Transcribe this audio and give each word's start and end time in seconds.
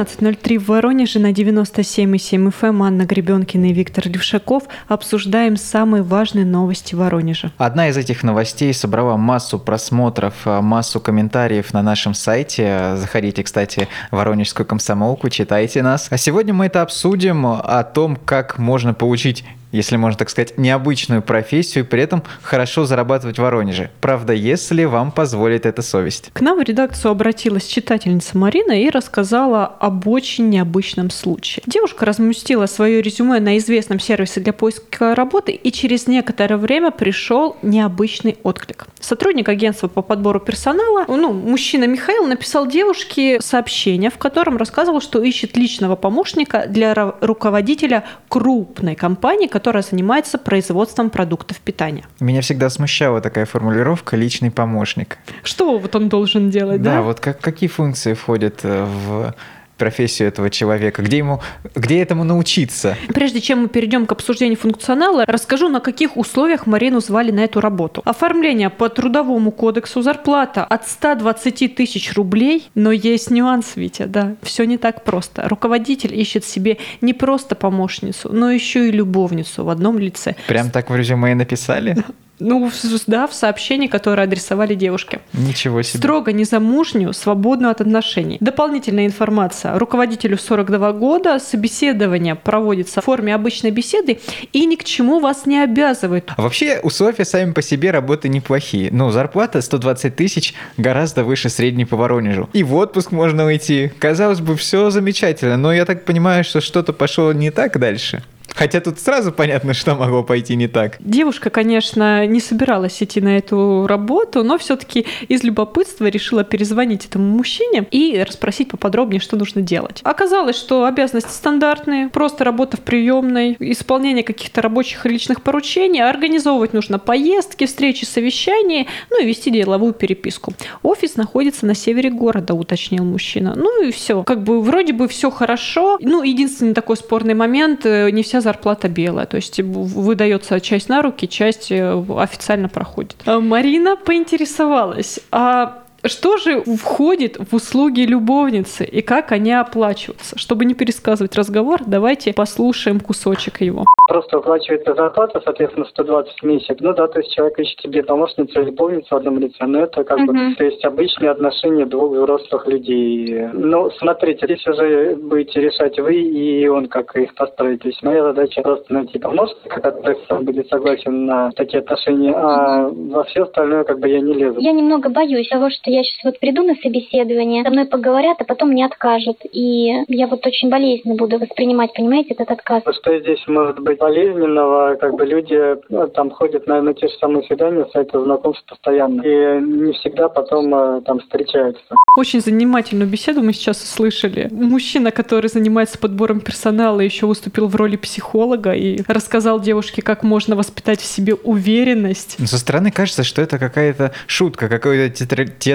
12.03 0.00 0.58
в 0.58 0.68
Воронеже 0.68 1.18
на 1.18 1.32
97,7 1.32 2.52
FM 2.58 2.86
Анна 2.86 3.04
Гребенкина 3.04 3.66
и 3.66 3.72
Виктор 3.72 4.08
Левшаков 4.08 4.64
обсуждаем 4.88 5.56
самые 5.56 6.02
важные 6.02 6.46
новости 6.46 6.94
Воронежа. 6.94 7.52
Одна 7.58 7.88
из 7.88 7.96
этих 7.98 8.22
новостей 8.22 8.72
собрала 8.72 9.18
массу 9.18 9.58
просмотров, 9.58 10.34
а, 10.46 10.62
массу 10.62 11.00
комментариев 11.00 11.74
на 11.74 11.82
нашем 11.82 12.14
сайте. 12.14 12.94
Заходите, 12.96 13.42
кстати, 13.42 13.88
в 14.10 14.16
Воронежскую 14.16 14.66
комсомолку, 14.66 15.28
читайте 15.28 15.82
нас. 15.82 16.08
А 16.10 16.16
сегодня 16.16 16.54
мы 16.54 16.66
это 16.66 16.80
обсудим 16.80 17.44
о 17.46 17.82
том, 17.84 18.16
как 18.16 18.58
можно 18.58 18.94
получить 18.94 19.44
если 19.72 19.96
можно 19.96 20.18
так 20.18 20.30
сказать, 20.30 20.58
необычную 20.58 21.22
профессию, 21.22 21.84
при 21.84 22.02
этом 22.02 22.22
хорошо 22.42 22.84
зарабатывать 22.84 23.38
в 23.38 23.42
Воронеже. 23.42 23.90
Правда, 24.00 24.32
если 24.32 24.84
вам 24.84 25.12
позволит 25.12 25.66
эта 25.66 25.82
совесть. 25.82 26.30
К 26.32 26.40
нам 26.40 26.58
в 26.58 26.62
редакцию 26.62 27.12
обратилась 27.12 27.66
читательница 27.66 28.36
Марина 28.36 28.72
и 28.72 28.90
рассказала 28.90 29.66
об 29.66 30.06
очень 30.08 30.48
необычном 30.48 31.10
случае. 31.10 31.62
Девушка 31.66 32.04
разместила 32.04 32.66
свое 32.66 33.02
резюме 33.02 33.40
на 33.40 33.58
известном 33.58 34.00
сервисе 34.00 34.40
для 34.40 34.52
поиска 34.52 35.14
работы, 35.14 35.52
и 35.52 35.72
через 35.72 36.06
некоторое 36.06 36.56
время 36.56 36.90
пришел 36.90 37.56
необычный 37.62 38.38
отклик. 38.42 38.86
Сотрудник 39.00 39.48
агентства 39.48 39.88
по 39.88 40.02
подбору 40.02 40.40
персонала, 40.40 41.04
ну, 41.08 41.32
мужчина 41.32 41.84
Михаил, 41.84 42.26
написал 42.26 42.66
девушке 42.66 43.40
сообщение, 43.40 44.10
в 44.10 44.18
котором 44.18 44.56
рассказывал, 44.56 45.00
что 45.00 45.22
ищет 45.22 45.56
личного 45.56 45.96
помощника 45.96 46.64
для 46.68 46.94
руководителя 47.20 48.04
крупной 48.28 48.94
компании, 48.94 49.46
которая 49.60 49.82
занимается 49.82 50.38
производством 50.38 51.10
продуктов 51.10 51.60
питания. 51.60 52.04
Меня 52.18 52.40
всегда 52.40 52.70
смущала 52.70 53.20
такая 53.20 53.44
формулировка 53.44 54.16
«личный 54.16 54.50
помощник». 54.50 55.18
Что 55.42 55.76
вот 55.78 55.94
он 55.94 56.08
должен 56.08 56.48
делать, 56.48 56.80
да? 56.80 56.94
Да, 56.94 57.02
вот 57.02 57.20
как, 57.20 57.40
какие 57.40 57.68
функции 57.68 58.14
входят 58.14 58.60
э, 58.62 58.86
в 58.86 59.34
профессию 59.80 60.28
этого 60.28 60.50
человека? 60.50 61.02
Где, 61.02 61.18
ему, 61.18 61.40
где 61.74 62.00
этому 62.00 62.22
научиться? 62.22 62.96
Прежде 63.08 63.40
чем 63.40 63.62
мы 63.62 63.68
перейдем 63.68 64.06
к 64.06 64.12
обсуждению 64.12 64.58
функционала, 64.58 65.24
расскажу, 65.26 65.68
на 65.68 65.80
каких 65.80 66.16
условиях 66.16 66.66
Марину 66.66 67.00
звали 67.00 67.32
на 67.32 67.40
эту 67.40 67.60
работу. 67.60 68.02
Оформление 68.04 68.70
по 68.70 68.88
трудовому 68.88 69.50
кодексу, 69.50 70.02
зарплата 70.02 70.64
от 70.64 70.86
120 70.86 71.74
тысяч 71.74 72.14
рублей, 72.14 72.70
но 72.74 72.92
есть 72.92 73.30
нюанс, 73.30 73.72
Витя, 73.76 74.04
да, 74.04 74.36
все 74.42 74.64
не 74.64 74.76
так 74.76 75.02
просто. 75.02 75.48
Руководитель 75.48 76.14
ищет 76.14 76.44
себе 76.44 76.76
не 77.00 77.14
просто 77.14 77.54
помощницу, 77.54 78.30
но 78.32 78.50
еще 78.50 78.88
и 78.88 78.92
любовницу 78.92 79.64
в 79.64 79.70
одном 79.70 79.98
лице. 79.98 80.36
Прям 80.46 80.70
так 80.70 80.90
в 80.90 80.94
резюме 80.94 81.34
написали? 81.34 81.96
Ну, 82.40 82.70
да, 83.06 83.26
в 83.26 83.34
сообщении, 83.34 83.86
которое 83.86 84.24
адресовали 84.24 84.74
девушке. 84.74 85.20
Ничего 85.32 85.82
себе. 85.82 85.98
Строго 85.98 86.32
незамужнюю, 86.32 87.12
свободную 87.12 87.70
от 87.70 87.80
отношений. 87.80 88.38
Дополнительная 88.40 89.06
информация. 89.06 89.78
Руководителю 89.78 90.38
42 90.38 90.92
года, 90.92 91.38
собеседование 91.38 92.34
проводится 92.34 93.00
в 93.00 93.04
форме 93.04 93.34
обычной 93.34 93.70
беседы 93.70 94.20
и 94.52 94.66
ни 94.66 94.76
к 94.76 94.84
чему 94.84 95.20
вас 95.20 95.46
не 95.46 95.62
обязывает. 95.62 96.32
А 96.36 96.42
вообще 96.42 96.80
условия 96.82 97.24
сами 97.24 97.52
по 97.52 97.62
себе 97.62 97.90
работы 97.90 98.28
неплохие. 98.28 98.90
Ну, 98.90 99.10
зарплата 99.10 99.60
120 99.60 100.16
тысяч 100.16 100.54
гораздо 100.76 101.24
выше 101.24 101.48
средней 101.48 101.84
по 101.84 101.96
Воронежу. 101.96 102.48
И 102.52 102.62
в 102.62 102.74
отпуск 102.74 103.12
можно 103.12 103.44
уйти. 103.44 103.92
Казалось 103.98 104.40
бы, 104.40 104.56
все 104.56 104.90
замечательно, 104.90 105.56
но 105.56 105.72
я 105.72 105.84
так 105.84 106.04
понимаю, 106.04 106.44
что 106.44 106.60
что-то 106.60 106.92
пошло 106.92 107.32
не 107.32 107.50
так 107.50 107.78
дальше. 107.78 108.22
Хотя 108.60 108.82
тут 108.82 109.00
сразу 109.00 109.32
понятно, 109.32 109.72
что 109.72 109.94
могло 109.94 110.22
пойти 110.22 110.54
не 110.54 110.68
так. 110.68 110.98
Девушка, 111.00 111.48
конечно, 111.48 112.26
не 112.26 112.40
собиралась 112.40 113.02
идти 113.02 113.18
на 113.22 113.38
эту 113.38 113.86
работу, 113.86 114.44
но 114.44 114.58
все-таки 114.58 115.06
из 115.28 115.42
любопытства 115.42 116.08
решила 116.08 116.44
перезвонить 116.44 117.06
этому 117.06 117.24
мужчине 117.24 117.86
и 117.90 118.22
расспросить 118.22 118.68
поподробнее, 118.70 119.18
что 119.18 119.38
нужно 119.38 119.62
делать. 119.62 120.02
Оказалось, 120.04 120.56
что 120.56 120.84
обязанности 120.84 121.30
стандартные, 121.30 122.10
просто 122.10 122.44
работа 122.44 122.76
в 122.76 122.80
приемной, 122.80 123.56
исполнение 123.60 124.22
каких-то 124.22 124.60
рабочих 124.60 125.06
и 125.06 125.08
личных 125.08 125.40
поручений, 125.40 126.02
организовывать 126.02 126.74
нужно 126.74 126.98
поездки, 126.98 127.64
встречи, 127.64 128.04
совещания, 128.04 128.86
ну 129.08 129.22
и 129.22 129.26
вести 129.26 129.50
деловую 129.50 129.94
переписку. 129.94 130.52
Офис 130.82 131.16
находится 131.16 131.64
на 131.64 131.74
севере 131.74 132.10
города, 132.10 132.52
уточнил 132.52 133.04
мужчина. 133.04 133.54
Ну 133.56 133.84
и 133.84 133.90
все. 133.90 134.22
Как 134.22 134.42
бы 134.42 134.60
вроде 134.60 134.92
бы 134.92 135.08
все 135.08 135.30
хорошо. 135.30 135.96
Ну, 136.02 136.22
единственный 136.22 136.74
такой 136.74 136.98
спорный 136.98 137.32
момент, 137.32 137.86
э, 137.86 138.10
не 138.10 138.22
вся 138.22 138.42
зарплата 138.50 138.88
белая. 138.88 139.26
То 139.26 139.36
есть 139.36 139.60
выдается 139.60 140.60
часть 140.60 140.88
на 140.88 141.02
руки, 141.02 141.28
часть 141.28 141.70
э, 141.70 142.04
официально 142.18 142.68
проходит. 142.68 143.16
А 143.26 143.40
Марина 143.40 143.96
поинтересовалась, 143.96 145.20
а 145.30 145.82
что 146.04 146.36
же 146.36 146.62
входит 146.62 147.36
в 147.38 147.54
услуги 147.54 148.02
любовницы 148.02 148.84
и 148.84 149.02
как 149.02 149.32
они 149.32 149.52
оплачиваются? 149.52 150.38
Чтобы 150.38 150.64
не 150.64 150.74
пересказывать 150.74 151.36
разговор, 151.36 151.80
давайте 151.86 152.32
послушаем 152.32 153.00
кусочек 153.00 153.60
его. 153.60 153.84
Просто 154.08 154.38
оплачивается 154.38 154.94
зарплата, 154.94 155.40
соответственно, 155.44 155.86
120 155.86 156.40
в 156.40 156.42
месяц. 156.44 156.76
Ну 156.80 156.94
да, 156.94 157.06
то 157.06 157.20
есть 157.20 157.32
человек 157.32 157.58
ищет 157.58 157.80
себе 157.80 158.02
помощницу 158.02 158.60
или 158.60 158.66
любовницу 158.66 159.08
в 159.10 159.14
одном 159.14 159.38
лице, 159.38 159.64
но 159.66 159.82
это 159.82 160.04
как 160.04 160.18
uh-huh. 160.18 160.26
бы, 160.26 160.54
то 160.56 160.64
есть 160.64 160.84
обычные 160.84 161.30
отношения 161.30 161.86
двух 161.86 162.12
взрослых 162.12 162.66
людей. 162.66 163.48
Ну, 163.52 163.90
смотрите, 163.98 164.46
здесь 164.46 164.66
уже 164.66 165.16
будете 165.16 165.60
решать 165.60 165.98
вы 165.98 166.14
и 166.14 166.66
он, 166.66 166.88
как 166.88 167.14
их 167.16 167.34
построить. 167.34 167.82
То 167.82 167.88
есть 167.88 168.02
моя 168.02 168.22
задача 168.22 168.62
просто 168.62 168.92
найти 168.92 169.18
помощника, 169.18 169.80
который 169.80 170.16
будет 170.42 170.68
согласен 170.68 171.26
на 171.26 171.50
такие 171.52 171.80
отношения, 171.80 172.32
а 172.34 172.88
во 172.88 173.24
все 173.24 173.42
остальное 173.42 173.84
как 173.84 174.00
бы 174.00 174.08
я 174.08 174.20
не 174.20 174.34
лезу. 174.34 174.58
Я 174.60 174.72
немного 174.72 175.08
боюсь 175.08 175.48
того, 175.48 175.70
что 175.70 175.89
я 175.90 176.02
сейчас 176.02 176.24
вот 176.24 176.38
приду 176.40 176.62
на 176.62 176.74
собеседование, 176.76 177.64
со 177.64 177.70
мной 177.70 177.86
поговорят, 177.86 178.36
а 178.40 178.44
потом 178.44 178.74
не 178.74 178.84
откажут. 178.84 179.38
И 179.52 179.92
я 180.08 180.26
вот 180.26 180.46
очень 180.46 180.70
болезненно 180.70 181.14
буду 181.14 181.38
воспринимать, 181.38 181.92
понимаете, 181.94 182.34
этот 182.34 182.50
отказ. 182.50 182.82
Что 183.00 183.18
здесь 183.18 183.42
может 183.46 183.78
быть 183.80 183.98
болезненного? 183.98 184.96
Как 184.96 185.14
бы 185.14 185.24
люди 185.24 185.76
ну, 185.88 186.08
там 186.08 186.30
ходят 186.30 186.66
на, 186.66 186.80
на 186.82 186.94
те 186.94 187.08
же 187.08 187.14
самые 187.14 187.42
свидания, 187.44 187.86
сайты 187.92 188.20
знакомств 188.20 188.64
постоянно. 188.66 189.22
И 189.22 189.62
не 189.62 189.92
всегда 189.92 190.28
потом 190.28 190.74
э, 190.74 191.00
там 191.02 191.20
встречаются. 191.20 191.82
Очень 192.16 192.40
занимательную 192.40 193.08
беседу 193.08 193.42
мы 193.42 193.52
сейчас 193.52 193.82
услышали. 193.82 194.48
Мужчина, 194.50 195.10
который 195.10 195.48
занимается 195.48 195.98
подбором 195.98 196.40
персонала, 196.40 197.00
еще 197.00 197.26
выступил 197.26 197.68
в 197.68 197.76
роли 197.76 197.96
психолога 197.96 198.72
и 198.72 199.00
рассказал 199.06 199.60
девушке, 199.60 200.02
как 200.02 200.22
можно 200.22 200.56
воспитать 200.56 201.00
в 201.00 201.04
себе 201.04 201.34
уверенность. 201.34 202.36
Со 202.46 202.58
стороны 202.58 202.90
кажется, 202.90 203.24
что 203.24 203.42
это 203.42 203.58
какая-то 203.58 204.12
шутка, 204.26 204.68
какое-то 204.68 205.14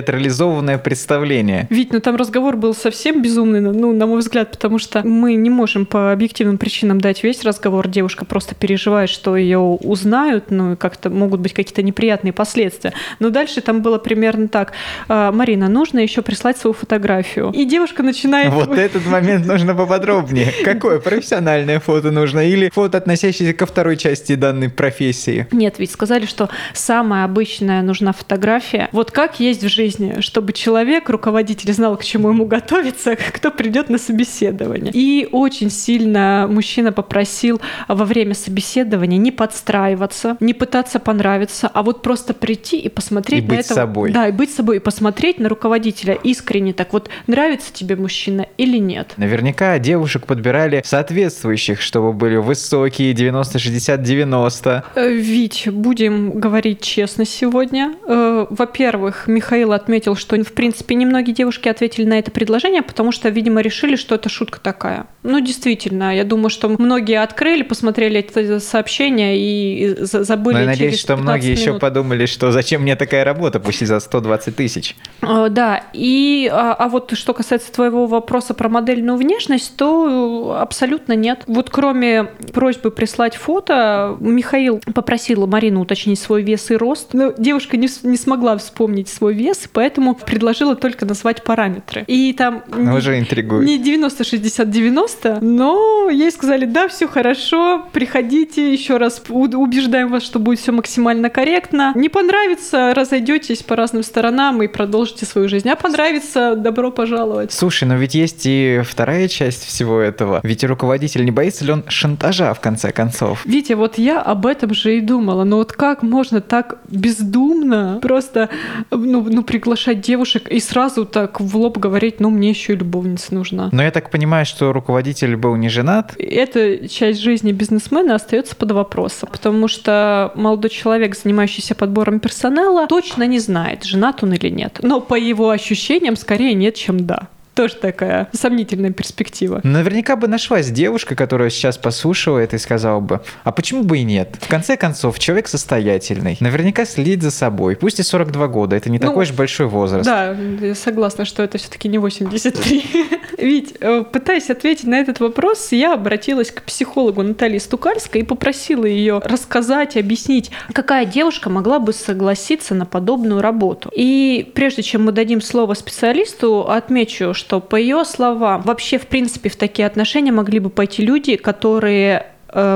театрализованное 0.05 0.77
представление. 0.77 1.67
Ведь, 1.69 1.91
ну 1.91 1.99
там 1.99 2.15
разговор 2.15 2.55
был 2.55 2.75
совсем 2.75 3.21
безумный, 3.21 3.59
ну, 3.59 3.91
на 3.91 4.05
мой 4.05 4.19
взгляд, 4.19 4.51
потому 4.51 4.77
что 4.77 5.01
мы 5.05 5.33
не 5.35 5.49
можем 5.49 5.85
по 5.85 6.11
объективным 6.11 6.57
причинам 6.57 7.01
дать 7.01 7.23
весь 7.23 7.43
разговор. 7.43 7.87
Девушка 7.87 8.25
просто 8.25 8.53
переживает, 8.53 9.09
что 9.09 9.35
ее 9.35 9.57
узнают, 9.59 10.51
ну, 10.51 10.73
и 10.73 10.75
как-то 10.75 11.09
могут 11.09 11.39
быть 11.39 11.53
какие-то 11.53 11.81
неприятные 11.81 12.33
последствия. 12.33 12.93
Но 13.19 13.29
дальше 13.29 13.61
там 13.61 13.81
было 13.81 13.97
примерно 13.97 14.47
так. 14.47 14.73
«А, 15.07 15.31
Марина, 15.31 15.69
нужно 15.69 15.99
еще 15.99 16.21
прислать 16.21 16.57
свою 16.57 16.73
фотографию. 16.73 17.51
И 17.55 17.65
девушка 17.65 18.03
начинает... 18.03 18.53
Вот 18.53 18.69
этот 18.77 19.05
момент 19.07 19.45
нужно 19.45 19.73
поподробнее. 19.73 20.53
Какое 20.63 20.99
профессиональное 20.99 21.79
фото 21.79 22.11
нужно? 22.11 22.47
Или 22.47 22.69
фото, 22.69 22.97
относящееся 22.97 23.53
ко 23.53 23.65
второй 23.65 23.97
части 23.97 24.35
данной 24.35 24.69
профессии? 24.69 25.47
Нет, 25.51 25.79
ведь 25.79 25.91
сказали, 25.91 26.25
что 26.25 26.49
самая 26.73 27.25
обычная 27.25 27.81
нужна 27.81 28.13
фотография. 28.13 28.89
Вот 28.91 29.11
как 29.11 29.39
есть 29.39 29.63
в 29.63 29.69
жизни 29.69 29.94
жизни, 29.95 30.21
чтобы 30.21 30.53
человек, 30.53 31.09
руководитель, 31.09 31.73
знал, 31.73 31.97
к 31.97 32.03
чему 32.03 32.29
ему 32.29 32.45
готовиться, 32.45 33.15
кто 33.33 33.51
придет 33.51 33.89
на 33.89 33.97
собеседование. 33.97 34.91
И 34.93 35.27
очень 35.31 35.69
сильно 35.69 36.47
мужчина 36.49 36.91
попросил 36.91 37.61
во 37.87 38.05
время 38.05 38.33
собеседования 38.33 39.17
не 39.17 39.31
подстраиваться, 39.31 40.37
не 40.39 40.53
пытаться 40.53 40.99
понравиться, 40.99 41.69
а 41.73 41.83
вот 41.83 42.01
просто 42.01 42.33
прийти 42.33 42.77
и 42.77 42.89
посмотреть 42.89 43.43
и 43.43 43.47
на 43.47 43.55
быть 43.55 43.65
этого. 43.65 43.75
собой. 43.75 44.11
Да, 44.11 44.27
и 44.27 44.31
быть 44.31 44.51
собой, 44.51 44.77
и 44.77 44.79
посмотреть 44.79 45.39
на 45.39 45.49
руководителя 45.49 46.17
искренне 46.23 46.73
так 46.73 46.93
вот, 46.93 47.09
нравится 47.27 47.73
тебе 47.73 47.95
мужчина 47.95 48.47
или 48.57 48.77
нет. 48.77 49.13
Наверняка 49.17 49.77
девушек 49.79 50.25
подбирали 50.25 50.81
соответствующих, 50.85 51.81
чтобы 51.81 52.13
были 52.13 52.37
высокие, 52.37 53.13
90, 53.13 53.59
60, 53.59 54.01
90. 54.01 54.83
Вить, 54.95 55.67
будем 55.71 56.31
говорить 56.31 56.81
честно 56.81 57.25
сегодня. 57.25 57.95
Э, 58.07 58.45
во-первых, 58.49 59.27
Михаил 59.27 59.73
отметил, 59.85 60.15
что, 60.15 60.35
в 60.43 60.53
принципе, 60.53 60.95
немногие 60.95 61.35
девушки 61.35 61.69
ответили 61.69 62.05
на 62.05 62.17
это 62.17 62.31
предложение, 62.31 62.81
потому 62.81 63.11
что, 63.11 63.29
видимо, 63.29 63.61
решили, 63.61 63.95
что 63.95 64.15
это 64.15 64.29
шутка 64.29 64.59
такая. 64.59 65.05
Ну, 65.21 65.39
действительно, 65.39 66.15
я 66.15 66.23
думаю, 66.23 66.49
что 66.49 66.69
многие 66.69 67.21
открыли, 67.21 67.61
посмотрели 67.61 68.19
это 68.19 68.59
сообщение 68.59 69.37
и 69.37 69.95
забыли 69.99 70.55
Но 70.55 70.59
я 70.61 70.65
надеюсь, 70.65 70.99
что 70.99 71.15
многие 71.17 71.51
минут. 71.51 71.59
еще 71.59 71.79
подумали, 71.79 72.25
что 72.25 72.51
зачем 72.51 72.81
мне 72.81 72.95
такая 72.95 73.23
работа, 73.23 73.59
пусть 73.59 73.83
и 73.83 73.85
за 73.85 73.99
120 73.99 74.55
тысяч. 74.55 74.95
А, 75.21 75.49
да, 75.49 75.83
и 75.93 76.49
а, 76.51 76.73
а 76.73 76.89
вот 76.89 77.15
что 77.15 77.33
касается 77.33 77.71
твоего 77.71 78.07
вопроса 78.07 78.53
про 78.53 78.69
модельную 78.69 79.17
внешность, 79.17 79.75
то 79.77 80.57
абсолютно 80.59 81.13
нет. 81.13 81.43
Вот 81.47 81.69
кроме 81.69 82.25
просьбы 82.53 82.91
прислать 82.91 83.35
фото, 83.35 84.17
Михаил 84.19 84.81
попросил 84.93 85.45
Марину 85.47 85.81
уточнить 85.81 86.19
свой 86.19 86.41
вес 86.41 86.71
и 86.71 86.75
рост. 86.75 87.13
Но 87.13 87.33
девушка 87.37 87.77
не, 87.77 87.87
не 88.03 88.17
смогла 88.17 88.57
вспомнить 88.57 89.09
свой 89.09 89.33
вес, 89.33 89.67
поэтому 89.75 90.15
предложила 90.15 90.75
только 90.75 91.05
назвать 91.05 91.43
параметры. 91.43 92.05
И 92.07 92.33
там 92.33 92.63
ну, 92.67 92.95
уже 92.95 93.19
интригует. 93.19 93.67
не 93.67 93.77
90-60-90, 93.77 95.39
но 95.41 96.09
ей 96.09 96.31
сказали, 96.31 96.65
да, 96.65 96.87
все 96.87 97.07
хорошо, 97.07 97.85
приходите, 97.91 98.71
еще 98.71 98.97
раз 98.97 99.21
убеждаем 99.29 100.09
вас, 100.09 100.23
что 100.23 100.39
будет 100.39 100.59
все 100.59 100.71
максимально 100.71 101.29
корректно. 101.29 101.91
Не 101.95 102.07
понравится, 102.07 102.93
разойдетесь 102.95 103.63
по 103.63 103.75
разным 103.75 104.01
сторонам 104.03 104.63
и 104.63 104.67
продолжите 104.67 105.25
свою 105.25 105.49
жизнь. 105.49 105.69
А 105.69 105.75
понравится, 105.75 106.55
добро 106.55 106.89
пожаловать. 106.89 107.51
Слушай, 107.51 107.83
но 107.89 107.95
ведь 107.95 108.15
есть 108.15 108.43
и 108.45 108.81
вторая 108.85 109.27
часть 109.27 109.65
всего 109.65 109.99
этого. 109.99 110.39
Ведь 110.43 110.63
руководитель 110.63 111.25
не 111.25 111.31
боится 111.31 111.65
ли 111.65 111.73
он 111.73 111.83
шантажа 111.89 112.53
в 112.53 112.61
конце 112.61 112.93
концов? 112.93 113.45
Витя, 113.45 113.73
вот 113.73 113.97
я 113.97 114.21
об 114.21 114.45
этом 114.45 114.73
же 114.73 114.97
и 114.97 115.01
думала. 115.01 115.43
Но 115.43 115.57
вот 115.57 115.73
как 115.73 116.01
можно 116.01 116.39
так 116.39 116.77
бездумно 116.87 117.99
просто 118.01 118.49
ну, 118.89 119.21
ну, 119.21 119.43
приглашать 119.65 119.99
девушек 120.01 120.47
и 120.47 120.59
сразу 120.59 121.05
так 121.05 121.41
в 121.41 121.57
лоб 121.57 121.79
говорить, 121.79 122.19
ну, 122.19 122.29
мне 122.29 122.49
еще 122.49 122.73
и 122.73 122.75
любовница 122.75 123.33
нужна. 123.33 123.69
Но 123.71 123.81
я 123.81 123.89
так 123.89 124.11
понимаю, 124.11 124.45
что 124.45 124.71
руководитель 124.71 125.35
был 125.35 125.55
не 125.55 125.69
женат? 125.69 126.13
Эта 126.19 126.87
часть 126.87 127.19
жизни 127.19 127.51
бизнесмена 127.51 128.13
остается 128.13 128.55
под 128.55 128.73
вопросом, 128.73 129.29
потому 129.31 129.67
что 129.67 130.31
молодой 130.35 130.69
человек, 130.69 131.17
занимающийся 131.17 131.73
подбором 131.73 132.19
персонала, 132.19 132.85
точно 132.85 133.23
не 133.23 133.39
знает, 133.39 133.85
женат 133.85 134.21
он 134.21 134.33
или 134.33 134.49
нет. 134.49 134.79
Но 134.83 135.01
по 135.01 135.15
его 135.15 135.49
ощущениям 135.49 136.15
скорее 136.15 136.53
нет, 136.53 136.75
чем 136.75 137.07
да. 137.07 137.27
Тоже 137.55 137.75
такая 137.75 138.27
сомнительная 138.33 138.91
перспектива. 138.91 139.61
Наверняка 139.63 140.17
бы 140.17 140.27
нашлась 140.27 140.69
девушка, 140.69 141.15
которая 141.15 141.49
сейчас 141.49 141.77
послушивает 141.77 142.53
и 142.53 142.57
сказала 142.57 142.99
бы, 142.99 143.21
а 143.45 143.53
почему 143.53 143.83
бы 143.83 143.99
и 143.99 144.03
нет? 144.03 144.35
В 144.41 144.49
конце 144.49 144.75
концов, 144.75 145.17
человек 145.19 145.47
состоятельный, 145.47 146.35
наверняка 146.41 146.83
следит 146.85 147.23
за 147.23 147.31
собой. 147.31 147.77
Пусть 147.77 148.01
и 148.01 148.03
42 148.03 148.47
года, 148.49 148.75
это 148.75 148.89
не 148.89 148.99
ну, 148.99 149.07
такой 149.07 149.23
уж 149.23 149.31
большой 149.31 149.67
возраст. 149.67 150.05
Да, 150.05 150.35
я 150.61 150.75
согласна, 150.75 151.23
что 151.23 151.43
это 151.43 151.57
все-таки 151.57 151.87
не 151.87 151.97
83. 151.97 152.83
Ведь, 153.37 153.75
э, 153.79 154.03
пытаясь 154.03 154.49
ответить 154.49 154.87
на 154.87 154.95
этот 154.95 155.21
вопрос, 155.21 155.71
я 155.71 155.93
обратилась 155.93 156.51
к 156.51 156.61
психологу 156.63 157.23
Наталье 157.23 157.61
Стукальской 157.61 158.21
и 158.21 158.23
попросила 158.25 158.85
ее 158.85 159.21
рассказать, 159.23 159.95
объяснить, 159.95 160.51
какая 160.73 161.05
девушка 161.05 161.49
могла 161.49 161.79
бы 161.79 161.93
согласиться 161.93 162.75
на 162.75 162.85
подобную 162.85 163.41
работу. 163.41 163.89
И 163.95 164.51
прежде 164.55 164.83
чем 164.83 165.05
мы 165.05 165.13
дадим 165.13 165.41
слово 165.41 165.73
специалисту, 165.73 166.69
отмечу, 166.69 167.33
что 167.33 167.44
что 167.45 167.59
по 167.59 167.75
ее 167.75 168.03
словам 168.05 168.63
вообще 168.63 168.97
в 168.97 169.05
принципе 169.05 169.49
в 169.49 169.55
такие 169.55 169.85
отношения 169.85 170.31
могли 170.31 170.57
бы 170.57 170.71
пойти 170.71 171.05
люди, 171.05 171.35
которые 171.35 172.25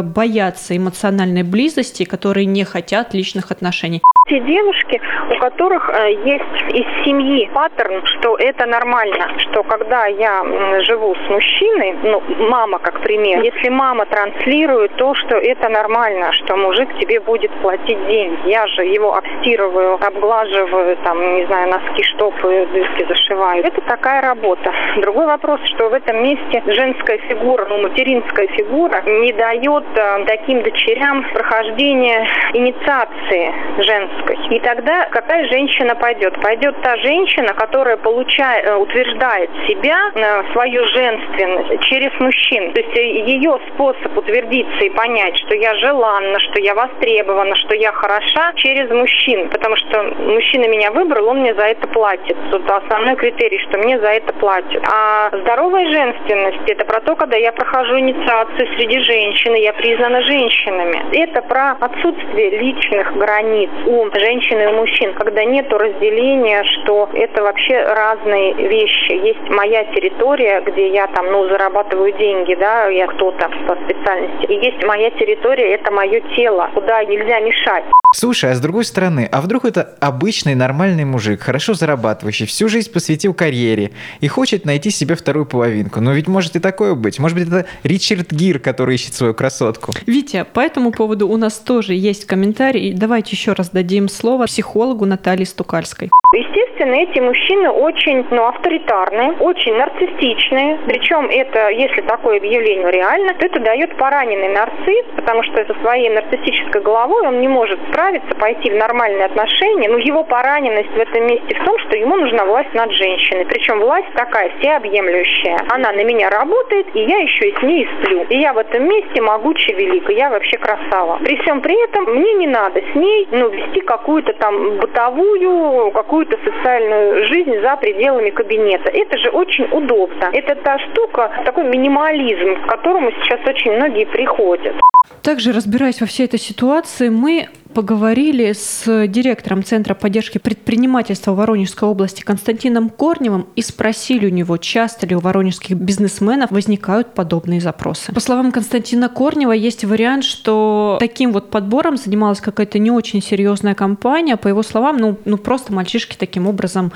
боятся 0.03 0.75
эмоциональной 0.75 1.43
близости, 1.43 2.03
которые 2.03 2.45
не 2.45 2.63
хотят 2.63 3.13
личных 3.13 3.51
отношений 3.51 4.01
те 4.29 4.39
девушки, 4.41 5.01
у 5.31 5.39
которых 5.39 5.89
э, 5.89 6.11
есть 6.23 6.75
из 6.75 6.85
семьи 7.03 7.49
паттерн, 7.51 8.05
что 8.05 8.37
это 8.37 8.67
нормально, 8.67 9.27
что 9.39 9.63
когда 9.63 10.05
я 10.05 10.43
живу 10.83 11.15
с 11.15 11.29
мужчиной, 11.29 11.95
ну, 12.03 12.21
мама 12.47 12.77
как 12.77 13.01
пример, 13.01 13.41
если 13.41 13.69
мама 13.69 14.05
транслирует 14.05 14.95
то, 14.97 15.15
что 15.15 15.35
это 15.35 15.67
нормально, 15.69 16.31
что 16.33 16.55
мужик 16.55 16.89
тебе 16.99 17.19
будет 17.19 17.51
платить 17.61 18.05
деньги, 18.07 18.49
я 18.49 18.67
же 18.67 18.85
его 18.85 19.15
обстирываю, 19.15 19.95
обглаживаю, 19.95 20.95
там, 20.97 21.35
не 21.35 21.45
знаю, 21.47 21.71
носки 21.71 22.03
штопаю, 22.03 22.67
дырки 22.67 23.07
зашиваю. 23.09 23.63
Это 23.63 23.81
такая 23.81 24.21
работа. 24.21 24.71
Другой 24.97 25.25
вопрос, 25.25 25.59
что 25.73 25.89
в 25.89 25.93
этом 25.93 26.21
месте 26.21 26.61
женская 26.67 27.17
фигура, 27.29 27.65
ну, 27.67 27.81
материнская 27.81 28.47
фигура 28.47 29.01
не 29.07 29.33
дает 29.33 29.68
э, 29.77 30.25
таким 30.25 30.63
дочерям 30.63 31.23
прохождения 31.33 32.27
инициации 32.53 33.53
женской. 33.83 34.37
И 34.49 34.59
тогда 34.59 35.05
какая 35.11 35.47
женщина 35.47 35.95
пойдет? 35.95 36.39
Пойдет 36.41 36.75
та 36.81 36.97
женщина, 36.97 37.53
которая 37.53 37.97
получает, 37.97 38.65
э, 38.65 38.75
утверждает 38.75 39.49
себя, 39.67 40.11
э, 40.15 40.51
свою 40.53 40.85
женственность 40.87 41.83
через 41.83 42.11
мужчин. 42.19 42.73
То 42.73 42.81
есть 42.81 42.95
ее 42.95 43.59
способ 43.73 44.17
утвердиться 44.17 44.85
и 44.85 44.89
понять, 44.89 45.37
что 45.37 45.55
я 45.55 45.75
желанна, 45.75 46.39
что 46.39 46.59
я 46.59 46.73
востребована, 46.73 47.55
что 47.55 47.75
я 47.75 47.91
хороша 47.91 48.53
через 48.55 48.89
мужчин. 48.89 49.49
Потому 49.49 49.75
что 49.75 50.03
мужчина 50.03 50.67
меня 50.67 50.91
выбрал, 50.91 51.27
он 51.27 51.39
мне 51.39 51.53
за 51.53 51.63
это 51.63 51.87
платит. 51.87 52.37
Тут 52.51 52.69
основной 52.69 53.15
критерий, 53.15 53.59
что 53.69 53.77
мне 53.77 53.99
за 53.99 54.07
это 54.07 54.33
платят. 54.33 54.83
А 54.91 55.29
здоровая 55.31 55.85
женственность– 55.91 56.61
это 56.67 56.85
про 56.85 57.01
то, 57.01 57.15
когда 57.15 57.37
я 57.37 57.51
прохожу 57.51 57.99
инициацию 57.99 58.67
среди 58.75 58.99
женщин, 58.99 59.53
я 59.61 59.73
признана 59.73 60.21
женщинами. 60.23 61.15
Это 61.15 61.41
про 61.41 61.71
отсутствие 61.79 62.59
личных 62.59 63.15
границ 63.17 63.69
у 63.85 64.09
женщин 64.17 64.59
и 64.59 64.65
у 64.67 64.73
мужчин, 64.73 65.13
когда 65.13 65.43
нет 65.43 65.71
разделения, 65.71 66.63
что 66.63 67.09
это 67.13 67.41
вообще 67.43 67.81
разные 67.83 68.53
вещи. 68.53 69.11
Есть 69.11 69.49
моя 69.49 69.83
территория, 69.85 70.61
где 70.61 70.89
я 70.89 71.07
там, 71.07 71.31
ну, 71.31 71.47
зарабатываю 71.47 72.11
деньги, 72.13 72.55
да, 72.55 72.87
я 72.87 73.07
кто-то 73.07 73.49
по 73.67 73.75
специальности. 73.85 74.45
И 74.51 74.53
есть 74.53 74.83
моя 74.85 75.09
территория, 75.11 75.73
это 75.75 75.91
мое 75.91 76.21
тело, 76.35 76.69
куда 76.73 77.03
нельзя 77.03 77.39
мешать. 77.39 77.85
Слушай, 78.11 78.51
а 78.51 78.55
с 78.55 78.59
другой 78.59 78.85
стороны, 78.85 79.29
а 79.31 79.39
вдруг 79.39 79.65
это 79.65 79.95
обычный 79.99 80.55
нормальный 80.55 81.05
мужик, 81.05 81.41
хорошо 81.41 81.75
зарабатывающий, 81.75 82.47
всю 82.47 82.67
жизнь 82.67 82.91
посвятил 82.91 83.35
карьере 83.35 83.91
и 84.19 84.27
хочет 84.27 84.65
найти 84.65 84.89
себе 84.89 85.13
вторую 85.13 85.45
половинку? 85.45 86.01
Но 86.01 86.13
ведь 86.13 86.27
может 86.27 86.55
и 86.55 86.59
такое 86.59 86.95
быть. 86.95 87.19
Может 87.19 87.37
быть, 87.37 87.47
это 87.47 87.67
Ричард 87.83 88.31
Гир, 88.31 88.57
который 88.57 88.95
ищет 88.95 89.13
свою 89.13 89.35
красотку. 89.39 89.93
Витя, 90.05 90.45
по 90.53 90.59
этому 90.59 90.91
поводу 90.91 91.29
у 91.29 91.37
нас 91.37 91.59
тоже 91.59 91.93
есть 91.93 92.25
комментарий. 92.25 92.93
Давайте 92.93 93.31
еще 93.31 93.53
раз 93.53 93.69
дадим 93.69 94.09
слово 94.09 94.47
психологу 94.47 95.05
Наталье 95.05 95.45
Стукальской. 95.45 96.09
Естественно, 96.35 96.95
эти 96.95 97.19
мужчины 97.19 97.69
очень 97.69 98.25
ну, 98.31 98.45
авторитарные, 98.45 99.31
очень 99.39 99.75
нарциссичные. 99.75 100.77
Причем 100.85 101.25
это, 101.29 101.69
если 101.69 102.01
такое 102.01 102.37
объявление 102.37 102.91
реально, 102.91 103.33
то 103.33 103.45
это 103.45 103.59
дает 103.61 103.95
пораненный 103.97 104.49
нарцисс, 104.49 105.05
потому 105.15 105.41
что 105.43 105.65
со 105.65 105.73
своей 105.81 106.09
нарциссической 106.09 106.81
головой 106.81 107.25
он 107.25 107.39
не 107.39 107.47
может 107.47 107.79
справиться, 107.89 108.35
пойти 108.35 108.69
в 108.69 108.75
нормальные 108.75 109.25
отношения. 109.25 109.89
Но 109.89 109.97
его 109.97 110.23
пораненность 110.23 110.91
в 110.91 110.99
этом 110.99 111.27
месте 111.27 111.55
в 111.55 111.65
том, 111.65 111.79
что 111.79 111.97
ему 111.97 112.15
нужна 112.17 112.45
власть 112.45 112.73
над 112.73 112.91
женщиной. 112.91 113.45
Причем 113.45 113.79
власть 113.79 114.11
такая 114.15 114.51
всеобъемлющая. 114.59 115.57
Она 115.69 115.91
на 115.93 116.03
меня 116.03 116.29
работает, 116.29 116.87
и 116.93 116.99
я 117.05 117.17
еще 117.19 117.49
и 117.49 117.55
с 117.57 117.61
ней 117.63 117.87
сплю. 117.97 118.25
И 118.29 118.37
я 118.37 118.53
в 118.53 118.57
этом 118.57 118.87
месте 118.87 119.21
могучая 119.31 119.75
велика, 119.75 120.11
я 120.11 120.29
вообще 120.29 120.57
красава. 120.57 121.19
При 121.23 121.35
всем 121.41 121.61
при 121.61 121.75
этом 121.85 122.03
мне 122.15 122.33
не 122.33 122.47
надо 122.47 122.81
с 122.81 122.95
ней 122.95 123.27
ну, 123.31 123.49
вести 123.49 123.81
какую-то 123.81 124.33
там 124.33 124.77
бытовую, 124.77 125.91
какую 125.91 126.19
какую-то 126.19 126.37
социальную 126.43 127.27
жизнь 127.27 127.61
за 127.61 127.77
пределами 127.77 128.29
кабинета. 128.29 128.89
Это 128.89 129.17
же 129.17 129.29
очень 129.29 129.65
удобно. 129.71 130.29
Это 130.33 130.55
та 130.55 130.77
штука, 130.79 131.31
такой 131.45 131.63
минимализм, 131.65 132.61
к 132.63 132.67
которому 132.67 133.11
сейчас 133.11 133.39
очень 133.47 133.71
многие 133.73 134.05
приходят. 134.05 134.75
Также, 135.21 135.51
разбираясь 135.51 136.01
во 136.01 136.07
всей 136.07 136.25
этой 136.25 136.39
ситуации, 136.39 137.09
мы 137.09 137.47
поговорили 137.73 138.53
с 138.53 139.07
директором 139.07 139.63
Центра 139.63 139.93
поддержки 139.93 140.37
предпринимательства 140.37 141.33
Воронежской 141.33 141.87
области 141.87 142.21
Константином 142.21 142.89
Корневым 142.89 143.47
и 143.55 143.61
спросили 143.61 144.25
у 144.25 144.29
него, 144.29 144.57
часто 144.57 145.05
ли 145.05 145.15
у 145.15 145.19
воронежских 145.19 145.77
бизнесменов 145.77 146.51
возникают 146.51 147.13
подобные 147.13 147.61
запросы. 147.61 148.11
По 148.13 148.19
словам 148.19 148.51
Константина 148.51 149.09
Корнева, 149.09 149.51
есть 149.51 149.85
вариант, 149.85 150.23
что 150.23 150.97
таким 150.99 151.31
вот 151.31 151.49
подбором 151.49 151.97
занималась 151.97 152.41
какая-то 152.41 152.79
не 152.79 152.91
очень 152.91 153.21
серьезная 153.21 153.75
компания. 153.75 154.37
По 154.37 154.47
его 154.47 154.63
словам, 154.63 154.97
ну, 154.97 155.17
ну 155.25 155.37
просто 155.37 155.73
мальчишки 155.73 156.15
таким 156.17 156.47
образом 156.47 156.91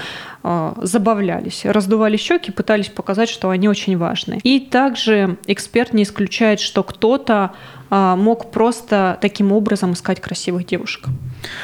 забавлялись, 0.82 1.66
раздували 1.66 2.18
щеки, 2.18 2.52
пытались 2.52 2.90
показать, 2.90 3.30
что 3.30 3.50
они 3.50 3.70
очень 3.70 3.98
важны. 3.98 4.40
И 4.44 4.60
также 4.60 5.38
эксперт 5.48 5.94
не 5.94 6.04
исключает, 6.04 6.60
что 6.60 6.84
кто-то 6.84 7.52
а, 7.96 8.16
мог 8.16 8.50
просто 8.50 9.20
таким 9.22 9.52
образом 9.52 9.94
искать 9.94 10.20
красивых 10.20 10.66
девушек. 10.66 11.06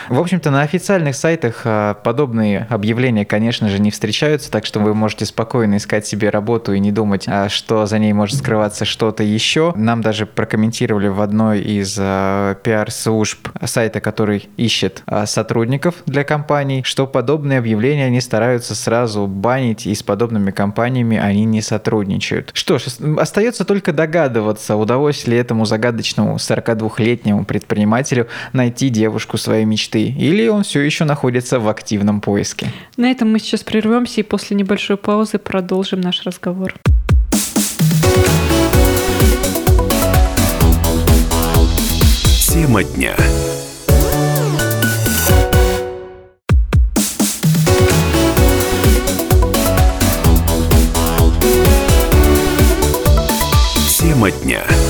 В 0.10 0.20
общем-то, 0.20 0.52
на 0.52 0.62
официальных 0.62 1.16
сайтах 1.16 1.62
а, 1.66 1.96
подобные 1.96 2.68
объявления, 2.70 3.26
конечно 3.26 3.68
же, 3.68 3.80
не 3.80 3.90
встречаются, 3.90 4.52
так 4.52 4.68
что 4.68 4.80
вы 4.80 4.94
можете 4.94 5.26
спокойно 5.26 5.78
искать 5.78 6.06
себе 6.06 6.30
работу 6.30 6.74
и 6.74 6.80
не 6.80 6.92
думать, 6.92 7.26
а, 7.28 7.50
что 7.50 7.88
за 7.88 7.98
ней 7.98 8.14
может 8.14 8.38
скрываться 8.38 8.86
что-то 8.86 9.24
еще. 9.24 9.74
Нам 9.76 10.04
даже 10.04 10.28
прокомментировали 10.28 11.08
в 11.08 11.20
одной 11.20 11.62
из 11.62 11.96
пиар-служб 11.96 13.50
сайта, 13.66 14.00
который 14.00 14.50
ищет 14.56 15.02
сотрудников 15.26 15.96
для 16.06 16.24
компаний, 16.24 16.84
что 16.84 17.08
подобные 17.08 17.58
объявления 17.58 18.06
они 18.06 18.22
стараются 18.22 18.69
сразу 18.76 19.26
банить, 19.26 19.88
и 19.88 19.96
с 19.96 20.04
подобными 20.04 20.52
компаниями 20.52 21.18
они 21.18 21.46
не 21.46 21.62
сотрудничают. 21.62 22.52
Что 22.54 22.78
ж, 22.78 22.88
остается 23.18 23.66
только 23.66 23.94
догадываться, 23.94 24.76
удалось 24.76 25.28
ли 25.28 25.38
этому 25.38 25.66
загадочному 25.66 26.10
обычному 26.10 26.36
42-летнему 26.36 27.46
предпринимателю 27.46 28.28
найти 28.54 28.90
девушку 28.90 29.38
своей 29.38 29.66
мечты, 29.66 30.08
или 30.08 30.48
он 30.48 30.64
все 30.64 30.82
еще 30.82 31.06
находится 31.06 31.60
в 31.60 31.70
активном 31.70 32.22
поиске. 32.22 32.72
На 32.98 33.12
этом 33.12 33.32
мы 33.32 33.40
сейчас 33.40 33.64
прервемся 33.64 34.22
и 34.22 34.24
после 34.24 34.58
небольшой 34.58 34.98
паузы 34.98 35.38
продолжим 35.38 36.02
наш 36.02 36.24
разговор. 36.24 36.74
Тема 42.50 42.84
дня. 42.84 43.16
Тема 54.20 54.32
дня. 54.32 54.89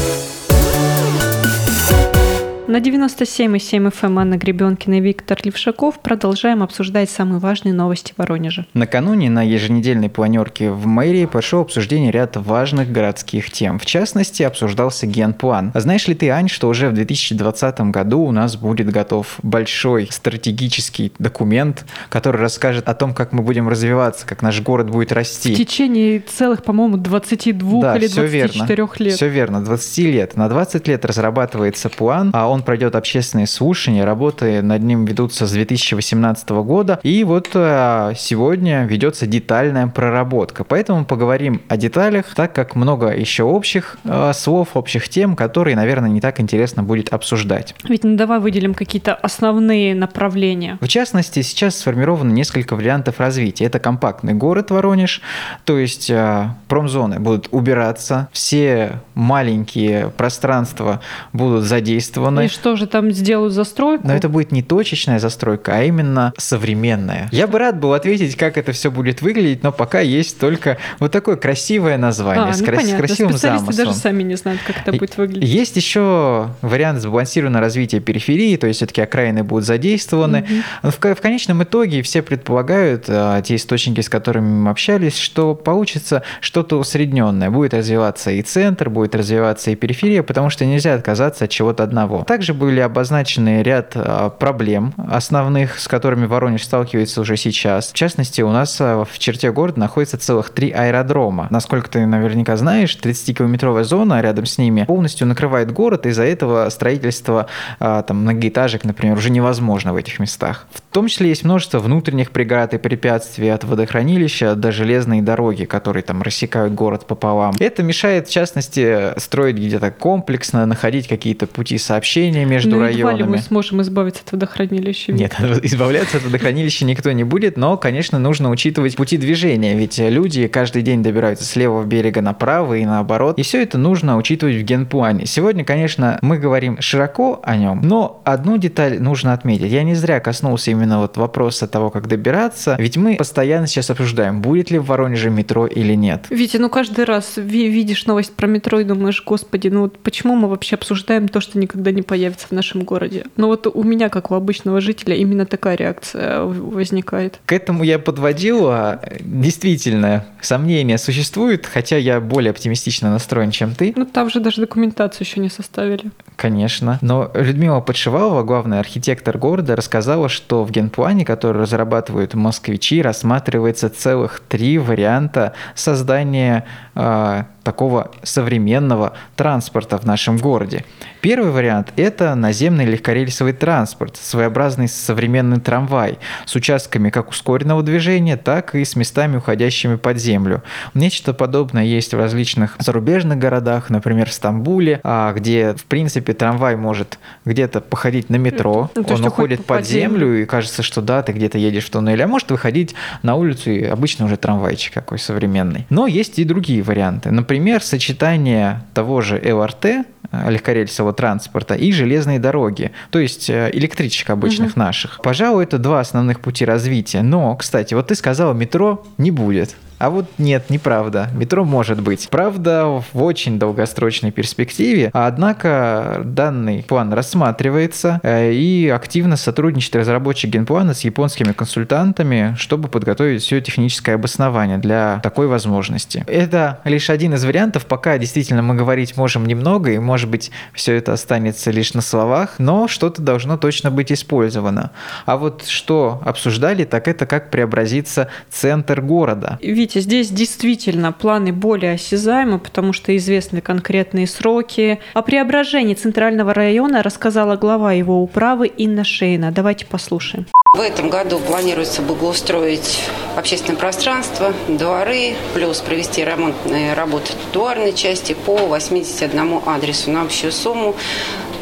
На 2.79 2.81
97,7 2.81 3.91
FM 3.91 4.05
эм 4.05 4.19
Анна 4.19 4.37
Гребенкина 4.37 4.99
и 4.99 5.01
Виктор 5.01 5.37
Левшаков 5.43 5.99
продолжаем 5.99 6.63
обсуждать 6.63 7.09
самые 7.09 7.39
важные 7.39 7.73
новости 7.73 8.13
Воронежа. 8.15 8.67
Накануне 8.73 9.29
на 9.29 9.43
еженедельной 9.43 10.09
планерке 10.09 10.71
в 10.71 10.87
мэрии 10.87 11.25
прошло 11.25 11.59
обсуждение 11.59 12.09
ряд 12.09 12.37
важных 12.37 12.89
городских 12.89 13.51
тем. 13.51 13.79
В 13.79 13.85
частности, 13.85 14.43
обсуждался 14.43 15.07
генплан. 15.07 15.71
А 15.73 15.79
знаешь 15.81 16.07
ли 16.07 16.15
ты, 16.15 16.29
Ань, 16.29 16.47
что 16.47 16.69
уже 16.69 16.87
в 16.87 16.93
2020 16.93 17.81
году 17.91 18.21
у 18.21 18.31
нас 18.31 18.55
будет 18.55 18.89
готов 18.89 19.39
большой 19.43 20.07
стратегический 20.09 21.11
документ, 21.19 21.83
который 22.07 22.39
расскажет 22.39 22.87
о 22.87 22.93
том, 22.93 23.13
как 23.13 23.33
мы 23.33 23.43
будем 23.43 23.67
развиваться, 23.67 24.25
как 24.25 24.41
наш 24.41 24.61
город 24.61 24.89
будет 24.89 25.11
расти. 25.11 25.53
В 25.53 25.57
течение 25.57 26.21
целых, 26.21 26.63
по-моему, 26.63 26.95
22 26.95 27.81
да, 27.81 27.97
или 27.97 28.07
все 28.07 28.21
24 28.21 28.29
верно. 28.29 29.03
лет. 29.03 29.13
Все 29.15 29.27
верно, 29.27 29.65
20 29.65 29.97
лет. 30.05 30.37
На 30.37 30.47
20 30.47 30.87
лет 30.87 31.03
разрабатывается 31.03 31.89
план, 31.89 32.29
а 32.33 32.47
он 32.47 32.63
пройдет 32.69 32.95
общественные 32.95 33.47
слушания, 33.47 34.05
работы 34.05 34.61
над 34.61 34.83
ним 34.83 35.03
ведутся 35.03 35.47
с 35.47 35.51
2018 35.53 36.49
года, 36.49 36.99
и 37.01 37.23
вот 37.23 37.49
а, 37.55 38.13
сегодня 38.15 38.85
ведется 38.85 39.25
детальная 39.25 39.87
проработка. 39.87 40.63
Поэтому 40.63 41.03
поговорим 41.03 41.63
о 41.67 41.77
деталях, 41.77 42.25
так 42.35 42.53
как 42.53 42.75
много 42.75 43.07
еще 43.07 43.41
общих 43.41 43.97
а, 44.05 44.33
слов, 44.33 44.77
общих 44.77 45.09
тем, 45.09 45.35
которые, 45.35 45.75
наверное, 45.75 46.11
не 46.11 46.21
так 46.21 46.39
интересно 46.39 46.83
будет 46.83 47.11
обсуждать. 47.11 47.73
Ведь 47.85 48.03
ну 48.03 48.15
давай 48.15 48.39
выделим 48.39 48.75
какие-то 48.75 49.15
основные 49.15 49.95
направления. 49.95 50.77
В 50.79 50.87
частности, 50.87 51.41
сейчас 51.41 51.75
сформировано 51.75 52.31
несколько 52.31 52.75
вариантов 52.75 53.19
развития. 53.19 53.65
Это 53.65 53.79
компактный 53.79 54.35
город 54.35 54.69
Воронеж, 54.69 55.23
то 55.65 55.79
есть 55.79 56.11
а, 56.11 56.55
промзоны 56.67 57.19
будут 57.19 57.47
убираться, 57.49 58.29
все 58.31 58.99
маленькие 59.15 60.09
пространства 60.09 61.01
будут 61.33 61.63
задействованы. 61.63 62.45
И 62.45 62.58
что 62.59 62.75
же 62.75 62.87
там 62.87 63.11
сделают 63.11 63.53
застройку? 63.53 64.07
Но 64.07 64.13
это 64.13 64.27
будет 64.29 64.51
не 64.51 64.61
точечная 64.61 65.19
застройка, 65.19 65.75
а 65.77 65.83
именно 65.83 66.33
современная. 66.37 67.29
Я 67.31 67.47
бы 67.47 67.57
рад 67.59 67.79
был 67.79 67.93
ответить, 67.93 68.35
как 68.35 68.57
это 68.57 68.71
все 68.73 68.91
будет 68.91 69.21
выглядеть, 69.21 69.63
но 69.63 69.71
пока 69.71 69.99
есть 70.01 70.39
только 70.39 70.77
вот 70.99 71.11
такое 71.11 71.35
красивое 71.37 71.97
название 71.97 72.49
а, 72.49 72.53
с, 72.53 72.59
ну, 72.59 72.65
крас- 72.67 72.87
с 72.89 72.93
красивым 72.93 73.33
Специалисты 73.33 73.65
замыслом. 73.65 73.85
даже 73.87 73.97
сами 73.97 74.23
не 74.23 74.35
знают, 74.35 74.61
как 74.65 74.77
это 74.81 74.91
будет 74.97 75.17
выглядеть. 75.17 75.47
Есть 75.49 75.75
еще 75.77 76.49
вариант 76.61 77.01
сбалансированного 77.01 77.61
развития 77.63 77.99
периферии, 77.99 78.55
то 78.57 78.67
есть 78.67 78.77
все-таки 78.79 79.01
окраины 79.01 79.43
будут 79.43 79.65
задействованы. 79.65 80.45
В, 80.83 80.97
ко- 80.99 81.15
в 81.15 81.21
конечном 81.21 81.63
итоге 81.63 82.01
все 82.01 82.21
предполагают, 82.21 83.05
а, 83.07 83.41
те 83.41 83.55
источники, 83.55 84.01
с 84.01 84.09
которыми 84.09 84.47
мы 84.49 84.69
общались, 84.71 85.17
что 85.17 85.55
получится 85.55 86.23
что-то 86.41 86.77
усредненное. 86.79 87.49
Будет 87.49 87.73
развиваться 87.73 88.31
и 88.31 88.41
центр, 88.41 88.89
будет 88.89 89.15
развиваться 89.15 89.71
и 89.71 89.75
периферия, 89.75 90.23
потому 90.23 90.49
что 90.49 90.65
нельзя 90.65 90.93
отказаться 90.95 91.45
от 91.45 91.51
чего-то 91.51 91.83
одного. 91.83 92.23
Также 92.39 92.53
были 92.53 92.79
обозначены 92.79 93.61
ряд 93.63 93.91
а, 93.95 94.29
проблем 94.29 94.93
основных, 95.09 95.77
с 95.77 95.89
которыми 95.89 96.25
Воронеж 96.25 96.63
сталкивается 96.63 97.19
уже 97.19 97.35
сейчас. 97.35 97.89
В 97.89 97.93
частности, 97.93 98.41
у 98.41 98.49
нас 98.49 98.77
а, 98.79 99.03
в 99.03 99.19
черте 99.19 99.51
города 99.51 99.77
находится 99.77 100.17
целых 100.17 100.51
три 100.51 100.71
аэродрома. 100.71 101.47
Насколько 101.49 101.89
ты 101.89 102.05
наверняка 102.05 102.55
знаешь, 102.55 102.97
30-километровая 102.97 103.83
зона 103.83 104.21
рядом 104.21 104.45
с 104.45 104.57
ними 104.57 104.85
полностью 104.85 105.27
накрывает 105.27 105.73
город, 105.73 106.05
из-за 106.05 106.23
этого 106.23 106.69
строительство 106.69 107.47
а, 107.81 108.03
там, 108.03 108.21
многоэтажек, 108.21 108.85
например, 108.85 109.17
уже 109.17 109.31
невозможно 109.31 109.91
в 109.91 109.97
этих 109.97 110.19
местах. 110.19 110.65
В 110.71 110.93
том 110.93 111.09
числе 111.09 111.27
есть 111.27 111.43
множество 111.43 111.79
внутренних 111.79 112.31
преград 112.31 112.73
и 112.73 112.77
препятствий 112.77 113.49
от 113.49 113.65
водохранилища 113.65 114.55
до 114.55 114.71
железной 114.71 115.19
дороги, 115.19 115.65
которые 115.65 116.03
там 116.03 116.21
рассекают 116.21 116.73
город 116.73 117.05
пополам. 117.05 117.55
Это 117.59 117.83
мешает, 117.83 118.29
в 118.29 118.31
частности, 118.31 119.19
строить 119.19 119.57
где-то 119.57 119.91
комплексно, 119.91 120.65
находить 120.65 121.09
какие-то 121.09 121.45
пути 121.45 121.77
сообщения 121.77 122.28
между 122.37 122.71
ну, 122.71 122.85
едва 122.85 122.89
ли 122.89 123.01
районами. 123.03 123.37
мы 123.37 123.37
сможем 123.39 123.81
избавиться 123.81 124.23
от 124.25 124.31
водохранилища. 124.31 125.11
Нет, 125.11 125.35
избавляться 125.63 126.17
от 126.17 126.23
водохранилища 126.23 126.85
никто 126.85 127.11
не 127.11 127.23
будет, 127.23 127.57
но, 127.57 127.77
конечно, 127.77 128.19
нужно 128.19 128.49
учитывать 128.49 128.95
пути 128.95 129.17
движения, 129.17 129.75
ведь 129.75 129.99
люди 129.99 130.47
каждый 130.47 130.81
день 130.81 131.03
добираются 131.03 131.45
с 131.45 131.55
левого 131.55 131.83
берега 131.83 132.21
направо 132.21 132.75
и 132.75 132.85
наоборот, 132.85 133.37
и 133.37 133.43
все 133.43 133.61
это 133.61 133.77
нужно 133.77 134.17
учитывать 134.17 134.55
в 134.55 134.63
генплане. 134.63 135.25
Сегодня, 135.25 135.63
конечно, 135.63 136.19
мы 136.21 136.37
говорим 136.37 136.79
широко 136.81 137.39
о 137.43 137.55
нем, 137.55 137.81
но 137.83 138.21
одну 138.25 138.57
деталь 138.57 138.99
нужно 139.01 139.33
отметить. 139.33 139.71
Я 139.71 139.83
не 139.83 139.95
зря 139.95 140.19
коснулся 140.19 140.71
именно 140.71 140.99
вот 140.99 141.17
вопроса 141.17 141.67
того, 141.67 141.89
как 141.89 142.07
добираться, 142.07 142.75
ведь 142.79 142.97
мы 142.97 143.15
постоянно 143.15 143.67
сейчас 143.67 143.89
обсуждаем, 143.89 144.41
будет 144.41 144.71
ли 144.71 144.79
в 144.79 144.85
Воронеже 144.85 145.29
метро 145.29 145.67
или 145.67 145.93
нет. 145.93 146.25
Витя, 146.29 146.57
ну 146.57 146.69
каждый 146.69 147.05
раз 147.05 147.33
ви- 147.37 147.69
видишь 147.69 148.05
новость 148.05 148.33
про 148.35 148.47
метро 148.47 148.79
и 148.79 148.83
думаешь, 148.83 149.23
господи, 149.25 149.67
ну 149.67 149.81
вот 149.81 149.99
почему 149.99 150.35
мы 150.35 150.47
вообще 150.47 150.75
обсуждаем 150.75 151.27
то, 151.27 151.41
что 151.41 151.59
никогда 151.59 151.91
не 151.91 152.01
появится 152.19 152.47
в 152.47 152.51
нашем 152.51 152.83
городе? 152.83 153.25
Ну 153.37 153.47
вот 153.47 153.65
у 153.67 153.83
меня, 153.83 154.09
как 154.09 154.31
у 154.31 154.35
обычного 154.35 154.81
жителя, 154.81 155.15
именно 155.15 155.45
такая 155.45 155.77
реакция 155.77 156.41
возникает. 156.41 157.39
К 157.45 157.53
этому 157.53 157.83
я 157.83 157.97
подводил, 157.97 158.67
а 158.67 159.01
действительно, 159.21 160.25
сомнения 160.41 160.97
существуют, 160.97 161.65
хотя 161.65 161.95
я 161.95 162.19
более 162.19 162.51
оптимистично 162.51 163.09
настроен, 163.09 163.51
чем 163.51 163.73
ты. 163.73 163.93
Ну 163.95 164.05
там 164.05 164.29
же 164.29 164.41
даже 164.41 164.59
документацию 164.59 165.25
еще 165.25 165.39
не 165.39 165.49
составили. 165.49 166.11
Конечно. 166.35 166.99
Но 167.01 167.31
Людмила 167.33 167.79
Подшивалова, 167.79 168.43
главный 168.43 168.79
архитектор 168.79 169.37
города, 169.37 169.77
рассказала, 169.77 170.27
что 170.27 170.65
в 170.65 170.71
генплане, 170.71 171.23
который 171.23 171.61
разрабатывают 171.61 172.33
москвичи, 172.33 173.01
рассматривается 173.01 173.89
целых 173.89 174.41
три 174.49 174.77
варианта 174.77 175.53
создания 175.73 176.65
э, 176.95 177.43
такого 177.63 178.11
современного 178.23 179.13
транспорта 179.35 179.97
в 179.97 180.05
нашем 180.05 180.37
городе. 180.37 180.85
Первый 181.21 181.51
вариант– 181.51 181.91
это 181.97 182.33
наземный 182.35 182.85
легкорельсовый 182.85 183.53
транспорт, 183.53 184.15
своеобразный 184.15 184.87
современный 184.87 185.59
трамвай 185.59 186.17
с 186.45 186.55
участками 186.55 187.09
как 187.09 187.29
ускоренного 187.29 187.83
движения, 187.83 188.37
так 188.37 188.75
и 188.75 188.85
с 188.85 188.95
местами, 188.95 189.37
уходящими 189.37 189.95
под 189.95 190.17
землю. 190.17 190.63
Нечто 190.93 191.33
подобное 191.33 191.83
есть 191.83 192.13
в 192.13 192.17
различных 192.17 192.75
зарубежных 192.79 193.37
городах, 193.37 193.89
например, 193.89 194.29
в 194.29 194.33
Стамбуле, 194.33 195.01
а, 195.03 195.33
где, 195.33 195.73
в 195.73 195.85
принципе, 195.85 196.33
трамвай 196.33 196.75
может 196.75 197.19
где-то 197.45 197.81
походить 197.81 198.29
на 198.29 198.37
метро, 198.37 198.89
Ну, 198.95 199.03
он 199.09 199.25
уходит 199.25 199.65
под 199.65 199.85
землю, 199.85 200.41
и 200.41 200.45
кажется, 200.45 200.83
что 200.83 201.01
да, 201.01 201.21
ты 201.21 201.33
где-то 201.33 201.57
едешь 201.57 201.85
в 201.85 201.89
туннеле, 201.89 202.23
а 202.23 202.27
может 202.27 202.49
выходить 202.51 202.95
на 203.23 203.35
улицу 203.35 203.71
и 203.71 203.83
обычно 203.83 204.25
уже 204.25 204.37
трамвайчик 204.37 204.93
какой 204.93 205.19
современный. 205.19 205.85
Но 205.89 206.07
есть 206.07 206.39
и 206.39 206.43
другие 206.43 206.81
варианты. 206.81 207.31
Например, 207.49 207.81
сочетание 207.81 208.83
того 208.93 209.21
же 209.21 209.41
ЛРТ, 209.43 209.85
э, 209.85 210.03
легкорельсового 210.51 211.13
транспорта 211.13 211.73
и 211.73 211.91
железной 211.91 212.37
дороги, 212.37 212.91
то 213.09 213.17
есть 213.17 213.49
э, 213.49 213.71
электричек 213.73 214.29
обычных 214.29 214.75
наших. 214.75 215.19
Пожалуй, 215.23 215.63
это 215.63 215.79
два 215.79 215.99
основных 215.99 216.41
пути 216.41 216.63
развития. 216.63 217.23
Но, 217.23 217.55
кстати, 217.55 217.95
вот 217.95 218.05
ты 218.05 218.13
сказала, 218.13 218.53
метро 218.53 219.03
не 219.17 219.31
будет. 219.31 219.75
А 219.99 220.09
вот 220.09 220.25
нет, 220.37 220.69
неправда. 220.69 221.29
Метро 221.33 221.65
может 221.65 222.01
быть. 222.01 222.29
Правда, 222.29 223.03
в 223.11 223.21
очень 223.21 223.59
долгосрочной 223.59 224.31
перспективе. 224.31 225.11
Однако 225.13 226.21
данный 226.23 226.83
план 226.83 227.11
рассматривается 227.13 228.21
э, 228.23 228.53
и 228.53 228.87
активно 228.87 229.35
сотрудничает 229.35 229.97
разработчик 229.97 230.49
генплана 230.49 230.93
с 230.93 231.01
японскими 231.01 231.51
консультантами, 231.51 232.55
чтобы 232.57 232.87
подготовить 232.87 233.43
все 233.43 233.59
техническое 233.59 234.13
обоснование 234.13 234.77
для 234.77 235.19
такой 235.21 235.47
возможности. 235.47 236.23
Это 236.27 236.79
лишь 236.85 237.09
один 237.09 237.33
из 237.33 237.43
вариантов. 237.43 237.85
Пока 237.85 238.17
действительно 238.17 238.61
мы 238.61 238.75
говорить 238.75 239.17
можем 239.17 239.45
немного, 239.45 239.91
и 239.91 239.99
может 239.99 240.29
быть 240.29 240.49
все 240.73 240.95
это 240.95 241.11
останется 241.11 241.71
лишь 241.71 241.93
на 241.93 242.01
словах, 242.01 242.55
но 242.57 242.87
что-то 242.87 243.21
должно 243.21 243.57
точно 243.57 243.91
быть 243.91 244.13
использовано. 244.13 244.91
А 245.25 245.35
вот 245.35 245.65
что 245.67 246.21
обсуждали, 246.25 246.85
так 246.85 247.09
это 247.09 247.25
как 247.25 247.51
преобразится 247.51 248.29
центр 248.49 249.01
города. 249.01 249.57
Витя, 249.89 250.01
здесь 250.01 250.29
действительно 250.29 251.11
планы 251.11 251.51
более 251.51 251.93
осязаемы, 251.93 252.59
потому 252.59 252.93
что 252.93 253.15
известны 253.17 253.59
конкретные 253.59 254.27
сроки. 254.27 254.99
О 255.15 255.23
преображении 255.23 255.95
Центрального 255.95 256.53
района 256.53 257.01
рассказала 257.01 257.55
глава 257.55 257.93
его 257.93 258.21
управы 258.21 258.67
Инна 258.67 259.03
Шейна. 259.03 259.51
Давайте 259.51 259.87
послушаем. 259.87 260.45
В 260.77 260.79
этом 260.79 261.09
году 261.09 261.39
планируется 261.39 262.03
благоустроить 262.03 263.01
общественное 263.35 263.79
пространство, 263.79 264.53
дворы, 264.67 265.33
плюс 265.55 265.79
провести 265.79 266.23
ремонтные 266.23 266.93
работы 266.93 267.33
тротуарной 267.33 267.93
части 267.93 268.35
по 268.45 268.57
81 268.57 269.61
адресу 269.65 270.11
на 270.11 270.21
общую 270.21 270.51
сумму 270.51 270.93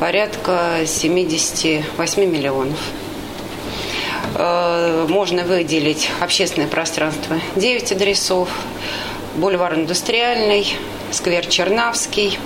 порядка 0.01 0.81
78 0.85 2.25
миллионов. 2.25 2.79
Э, 4.35 5.05
Можно 5.09 5.43
выделить 5.43 6.09
общественное 6.21 6.67
пространство 6.67 7.39
9 7.55 7.91
адресов, 7.91 8.49
бульвар 9.35 9.75
Индустриальный, 9.75 10.67
сквер 11.11 11.45
Чернавский, 11.45 12.37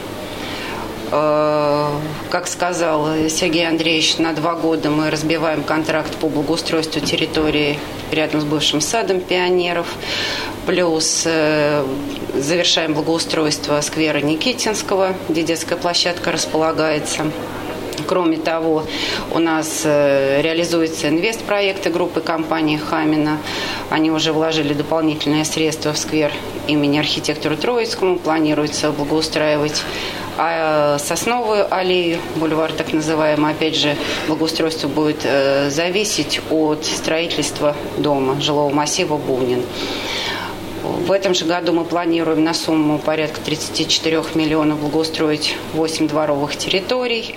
Э, 1.12 1.90
как 2.30 2.48
сказал 2.48 3.10
Сергей 3.28 3.68
Андреевич, 3.68 4.18
на 4.18 4.34
два 4.34 4.56
года 4.56 4.90
мы 4.90 5.10
разбиваем 5.10 5.64
контракт 5.64 6.16
по 6.16 6.28
благоустройству 6.28 7.02
территории 7.02 7.78
рядом 8.12 8.40
с 8.42 8.46
бывшим 8.46 8.80
садом 8.80 9.20
пионеров. 9.20 9.88
Плюс 10.66 11.24
э, 11.26 11.86
завершаем 12.34 12.94
благоустройство 12.94 13.82
сквера 13.82 14.20
Никитинского, 14.20 15.14
где 15.28 15.44
детская 15.44 15.76
площадка 15.76 16.32
располагается. 16.32 17.26
Кроме 18.08 18.38
того, 18.38 18.84
у 19.32 19.40
нас 19.40 19.82
э, 19.86 20.42
реализуются 20.42 21.10
инвестпроекты 21.10 21.90
группы 21.90 22.22
компании 22.22 22.78
«Хамина». 22.78 23.38
Они 23.90 24.12
уже 24.12 24.34
вложили 24.34 24.74
дополнительные 24.74 25.46
средства 25.46 25.94
в 25.94 25.98
сквер 25.98 26.32
имени 26.68 27.00
архитектора 27.00 27.56
Троицкому. 27.56 28.18
Планируется 28.18 28.92
благоустраивать 28.92 29.84
а 30.38 30.98
сосновую 30.98 31.68
аллею, 31.74 32.20
бульвар 32.38 32.72
так 32.72 32.94
называемый, 32.94 33.52
опять 33.52 33.76
же, 33.76 33.96
благоустройство 34.28 34.88
будет 34.88 35.22
э, 35.24 35.70
зависеть 35.70 36.42
от 36.50 36.86
строительства 36.86 37.76
дома, 37.98 38.40
жилого 38.40 38.74
массива 38.74 39.18
Бунин. 39.18 39.64
В 40.84 41.12
этом 41.12 41.34
же 41.34 41.46
году 41.46 41.74
мы 41.74 41.84
планируем 41.84 42.44
на 42.44 42.54
сумму 42.54 42.98
порядка 42.98 43.40
34 43.42 44.24
миллионов 44.34 44.80
благоустроить 44.80 45.56
8 45.74 46.08
дворовых 46.08 46.56
территорий. 46.56 47.36